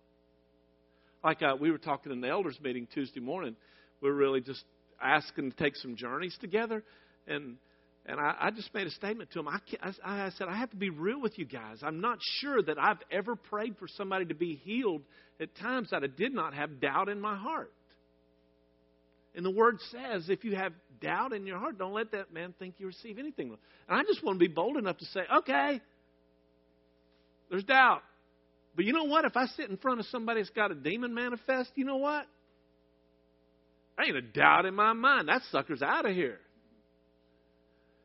[1.25, 3.57] Like uh, we were talking in the elders meeting Tuesday morning,
[4.01, 4.63] we we're really just
[5.03, 6.85] asking to take some journeys together,
[7.27, 7.57] and
[8.09, 9.49] and I, I just made a statement to him.
[9.49, 9.93] I, I,
[10.27, 11.81] I said I have to be real with you guys.
[11.83, 15.03] I'm not sure that I've ever prayed for somebody to be healed
[15.39, 17.71] at times that I did not have doubt in my heart.
[19.35, 22.55] And the word says, if you have doubt in your heart, don't let that man
[22.59, 23.55] think you receive anything.
[23.89, 25.81] And I just want to be bold enough to say, okay,
[27.51, 28.03] there's doubt.
[28.75, 29.27] But you know what?
[29.27, 32.25] If I sit in front of somebody that's got a demon manifest, you know what?
[33.99, 35.29] I ain't a doubt in my mind.
[35.29, 36.39] That sucker's out of here.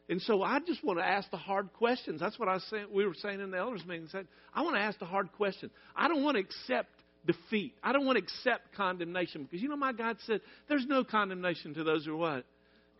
[0.09, 2.19] And so I just want to ask the hard questions.
[2.19, 4.07] That's what I saying, we were saying in the elders meeting.
[4.11, 5.71] Said, I want to ask the hard questions.
[5.95, 6.89] I don't want to accept
[7.25, 7.73] defeat.
[7.81, 11.73] I don't want to accept condemnation because you know my God said there's no condemnation
[11.75, 12.45] to those who are what?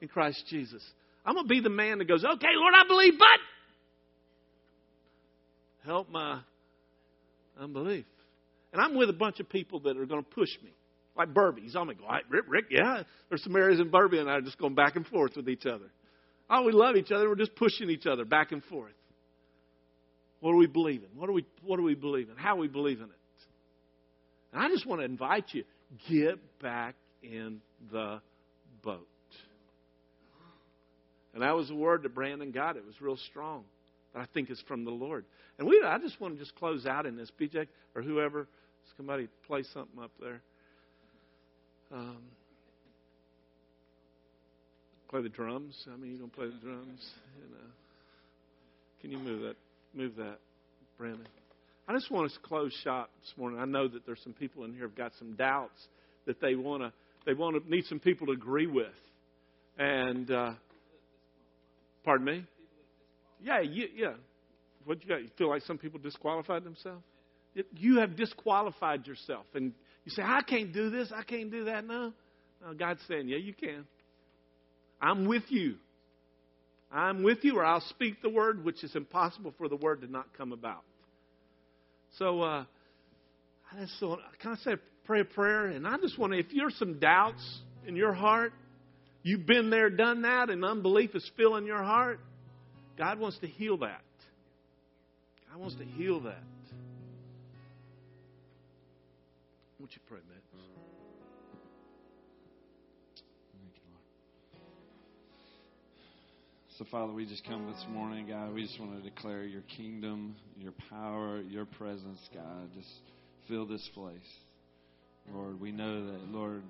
[0.01, 0.82] In Christ Jesus.
[1.26, 3.28] I'm to be the man that goes, okay, Lord, I believe, but
[5.86, 6.39] help my
[7.60, 8.06] unbelief.
[8.72, 10.72] And I'm with a bunch of people that are to push me.
[11.16, 11.62] Like Burby.
[11.62, 11.95] He's on oh me.
[11.95, 13.04] Go, Rick, Rick, yeah.
[13.30, 15.66] There's some areas in Burby and I are just going back and forth with each
[15.66, 15.91] other.
[16.56, 17.28] Oh, we love each other.
[17.28, 18.93] We're just pushing each other back and forth.
[20.39, 21.10] What are we believing?
[21.16, 22.36] What are we, what are we believing?
[22.38, 23.43] How are we believing it?
[24.54, 25.64] And I just want to invite you
[26.08, 26.93] get back
[27.24, 27.60] in
[27.91, 28.22] the
[28.84, 29.08] boat.
[31.34, 32.78] And that was a word that Brandon got.
[32.78, 33.64] It was real strong.
[34.14, 35.26] I think it's from the Lord.
[35.58, 37.32] And we, I just want to just close out in this.
[37.41, 38.47] BJ or whoever,
[38.95, 40.41] somebody play something up there.
[41.91, 42.20] Um,
[45.14, 45.76] play the drums.
[45.93, 47.07] I mean, you gonna play the drums?
[47.51, 47.57] Know.
[48.99, 49.55] Can you move that?
[49.93, 50.39] Move that,
[50.97, 51.28] Brandon.
[51.88, 53.59] I just want us to close shop this morning.
[53.59, 55.80] I know that there's some people in here have got some doubts
[56.26, 56.91] that they want to
[57.28, 58.88] they want to need some people to agree with.
[59.78, 60.53] And uh,
[62.03, 62.45] pardon me.
[63.39, 64.14] Yeah, you, yeah.
[64.86, 65.22] What you got?
[65.22, 67.03] You feel like some people disqualified themselves?
[67.76, 69.74] You have disqualified yourself, and
[70.05, 71.11] you say, "I can't do this.
[71.16, 72.14] I can't do that." No,
[72.66, 73.86] no God's saying, "Yeah, you can."
[75.04, 75.76] I'm with you.
[76.89, 80.08] I'm with you, or I'll speak the word, which is impossible for the word to
[80.08, 80.84] not come about.
[82.18, 82.66] So, uh,
[83.72, 84.72] I just want, can I say
[85.04, 85.66] pray a prayer?
[85.66, 87.43] And I just want to, if there's some doubts
[87.86, 88.54] in your heart,
[89.24, 92.20] you've been there, done that, and unbelief is filling your heart,
[92.97, 94.01] God wants to heal that.
[95.51, 96.43] God wants to heal that.
[99.80, 100.39] Won't you pray, man?
[106.80, 108.51] So, Father, we just come this morning, God.
[108.51, 112.71] We just want to declare your kingdom, your power, your presence, God.
[112.74, 112.89] Just
[113.47, 114.17] fill this place.
[115.32, 116.63] Lord, we know that, Lord,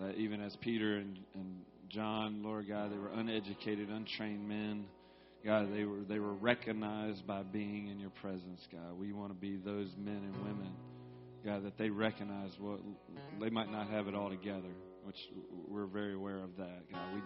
[0.00, 1.56] that even as Peter and, and
[1.88, 4.84] John, Lord God, they were uneducated, untrained men.
[5.44, 8.96] God, they were they were recognized by being in your presence, God.
[8.96, 10.72] We want to be those men and women,
[11.44, 12.78] God, that they recognize what
[13.40, 14.70] they might not have it all together,
[15.02, 15.18] which
[15.68, 17.14] we're very aware of that, God.
[17.16, 17.20] We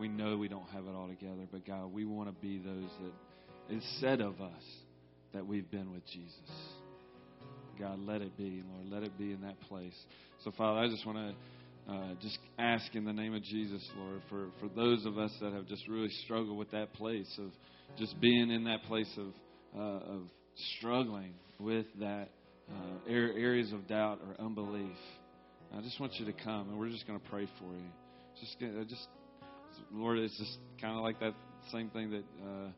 [0.00, 2.90] we know we don't have it all together, but God, we want to be those
[3.02, 4.62] that is said of us
[5.34, 6.50] that we've been with Jesus.
[7.78, 8.90] God, let it be, Lord.
[8.90, 9.94] Let it be in that place.
[10.42, 14.22] So, Father, I just want to uh, just ask in the name of Jesus, Lord,
[14.28, 17.50] for, for those of us that have just really struggled with that place of
[17.98, 19.26] just being in that place of,
[19.78, 20.22] uh, of
[20.78, 22.28] struggling with that
[22.70, 24.96] uh, areas of doubt or unbelief.
[25.76, 27.90] I just want you to come, and we're just going to pray for you.
[28.40, 29.06] Just, just
[29.92, 31.34] Lord, it's just kind of like that
[31.72, 32.68] same thing that uh,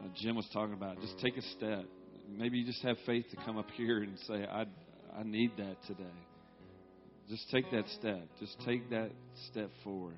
[0.00, 1.00] uh, Jim was talking about.
[1.00, 1.84] Just take a step.
[2.28, 4.64] Maybe you just have faith to come up here and say, I,
[5.16, 6.04] I need that today.
[7.28, 8.22] Just take that step.
[8.40, 9.10] Just take that
[9.50, 10.16] step forward.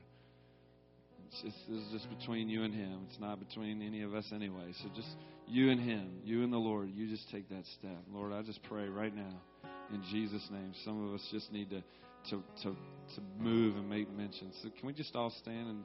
[1.28, 3.06] It's just, it's just between you and Him.
[3.08, 4.72] It's not between any of us anyway.
[4.82, 5.08] So just
[5.46, 7.98] you and Him, you and the Lord, you just take that step.
[8.12, 9.40] Lord, I just pray right now
[9.92, 10.72] in Jesus' name.
[10.84, 11.82] Some of us just need to,
[12.30, 12.76] to, to,
[13.14, 14.52] to move and make mention.
[14.62, 15.84] So can we just all stand and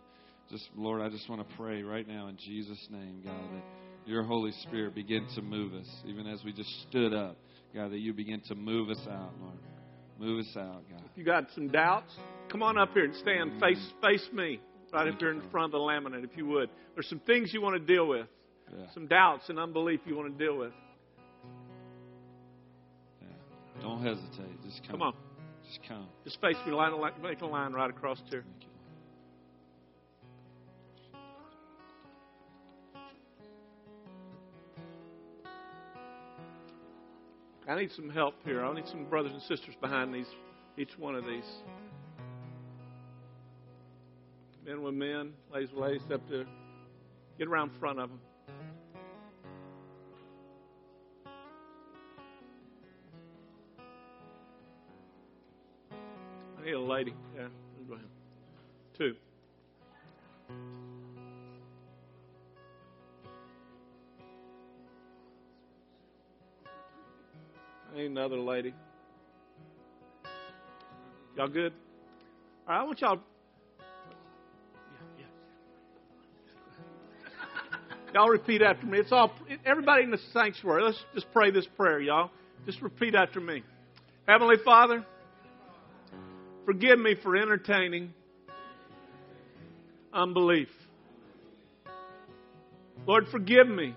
[0.50, 3.64] just, Lord, I just want to pray right now in Jesus' name, God, that
[4.10, 7.38] your Holy Spirit begin to move us, even as we just stood up,
[7.74, 9.58] God, that you begin to move us out, Lord.
[10.20, 11.02] Move us out, God.
[11.12, 12.12] If you got some doubts,
[12.52, 14.60] come on up here and stand face face me
[14.92, 16.70] right up here in front of the laminate, if you would.
[16.96, 18.28] There's some things you want to deal with,
[18.72, 18.86] Yeah.
[18.94, 20.74] some doubts and unbelief you want to deal with.
[23.22, 23.82] Yeah.
[23.82, 24.62] Don't hesitate.
[24.64, 24.92] Just come.
[24.92, 25.14] Come on.
[25.68, 26.08] Just come.
[26.26, 26.92] Just face me, line,
[27.22, 28.44] make a line right across here.
[37.70, 38.66] I need some help here.
[38.66, 40.26] I need some brothers and sisters behind these,
[40.76, 41.46] each one of these.
[44.66, 46.46] Men with men, ladies with ladies, up there.
[47.38, 48.20] get around front of them.
[68.30, 68.74] Another lady.
[71.36, 71.74] Y'all good?
[72.68, 73.18] All right, I want y'all.
[78.14, 79.00] Y'all repeat after me.
[79.00, 79.32] It's all
[79.66, 80.84] everybody in the sanctuary.
[80.84, 82.30] Let's just pray this prayer, y'all.
[82.68, 83.64] Just repeat after me.
[84.28, 85.04] Heavenly Father,
[86.68, 88.14] forgive me for entertaining
[90.14, 90.70] unbelief.
[93.08, 93.96] Lord, forgive me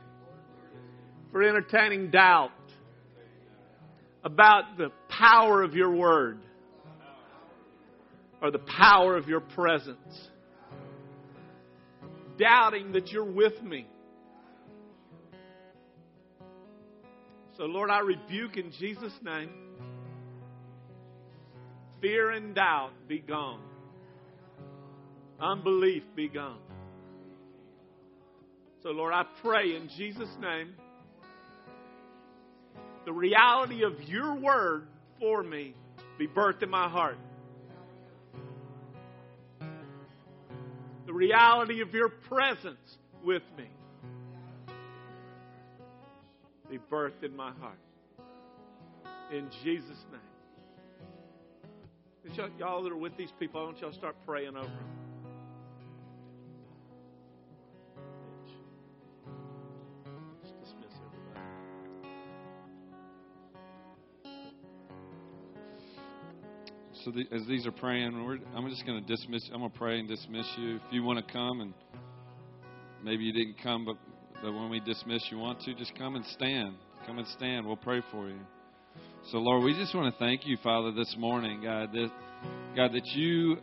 [1.33, 2.53] for entertaining doubt
[4.25, 6.39] about the power of your word
[8.41, 10.29] or the power of your presence.
[12.39, 13.87] Doubting that you're with me.
[17.57, 19.51] So, Lord, I rebuke in Jesus' name
[22.01, 23.62] fear and doubt be gone,
[25.41, 26.59] unbelief be gone.
[28.83, 30.75] So, Lord, I pray in Jesus' name
[33.05, 34.86] the reality of your word
[35.18, 35.74] for me
[36.18, 37.18] be birthed in my heart.
[41.07, 43.68] The reality of your presence with me
[46.70, 47.78] be birthed in my heart.
[49.32, 50.20] In Jesus' name.
[52.59, 55.01] Y'all, that are with these people, I want y'all to start praying over them.
[67.05, 68.14] So the, as these are praying,
[68.55, 69.48] I'm just going to dismiss.
[69.53, 70.76] I'm going to pray and dismiss you.
[70.76, 71.74] If you want to come and
[73.03, 73.96] maybe you didn't come, but,
[74.40, 76.74] but when we dismiss, you want to, just come and stand.
[77.07, 77.66] Come and stand.
[77.66, 78.38] We'll pray for you.
[79.30, 82.11] So Lord, we just want to thank you, Father, this morning, God, that
[82.76, 83.57] God that you,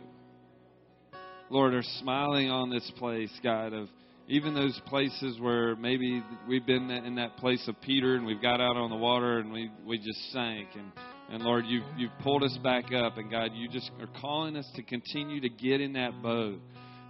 [1.48, 3.88] Lord, are smiling on this place, God, of
[4.28, 8.60] even those places where maybe we've been in that place of Peter and we've got
[8.60, 10.92] out on the water and we we just sank and
[11.30, 13.16] and Lord, you've, you've pulled us back up.
[13.16, 16.58] And God, you just are calling us to continue to get in that boat.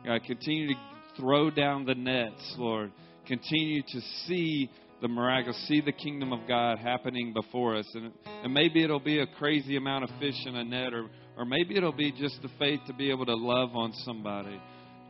[0.05, 0.75] God, continue to
[1.16, 2.93] throw down the nets, Lord.
[3.27, 7.87] Continue to see the miraculous, see the kingdom of God happening before us.
[7.95, 8.12] And,
[8.45, 11.07] and maybe it'll be a crazy amount of fish in a net, or,
[11.39, 14.61] or maybe it'll be just the faith to be able to love on somebody,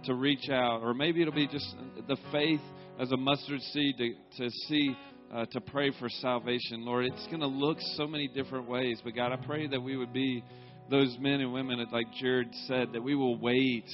[0.04, 1.74] to reach out, or maybe it'll be just
[2.06, 2.61] the faith
[3.00, 4.94] as a mustard seed to, to see
[5.32, 7.06] uh, to pray for salvation, Lord.
[7.06, 10.12] It's going to look so many different ways, but God, I pray that we would
[10.12, 10.42] be
[10.90, 13.88] those men and women, like Jared said, that we will wait.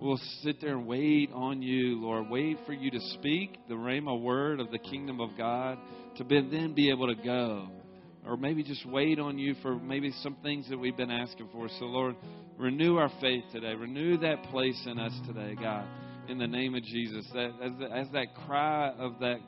[0.00, 2.30] We'll sit there and wait on you, Lord.
[2.30, 5.78] Wait for you to speak the Rhema word of the kingdom of God
[6.16, 7.68] to be, then be able to go.
[8.24, 11.68] Or maybe just wait on you for maybe some things that we've been asking for.
[11.78, 12.14] So, Lord,
[12.58, 13.74] renew our faith today.
[13.74, 15.86] Renew that place in us today, God,
[16.28, 17.26] in the name of Jesus.
[17.34, 17.72] That as,
[18.06, 19.38] as that cry of that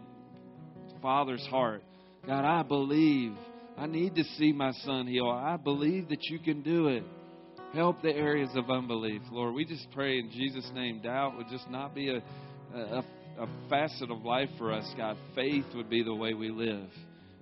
[1.02, 1.82] Father's heart.
[2.26, 3.32] God, I believe.
[3.76, 5.28] I need to see my son heal.
[5.28, 7.02] I believe that you can do it.
[7.74, 9.54] Help the areas of unbelief, Lord.
[9.54, 12.22] We just pray in Jesus' name, doubt would just not be a,
[12.76, 13.04] a,
[13.38, 15.16] a facet of life for us, God.
[15.34, 16.88] Faith would be the way we live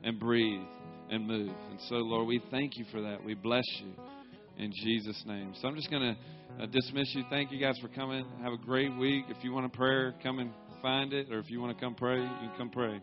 [0.05, 0.63] and breathe
[1.11, 1.53] and move.
[1.71, 3.25] And so, Lord, we thank you for that.
[3.25, 3.93] We bless you
[4.57, 5.53] in Jesus' name.
[5.61, 7.25] So I'm just going to uh, dismiss you.
[7.29, 8.25] Thank you guys for coming.
[8.43, 9.25] Have a great week.
[9.29, 11.33] If you want a prayer, come and find it.
[11.33, 13.01] Or if you want to come pray, you can come pray.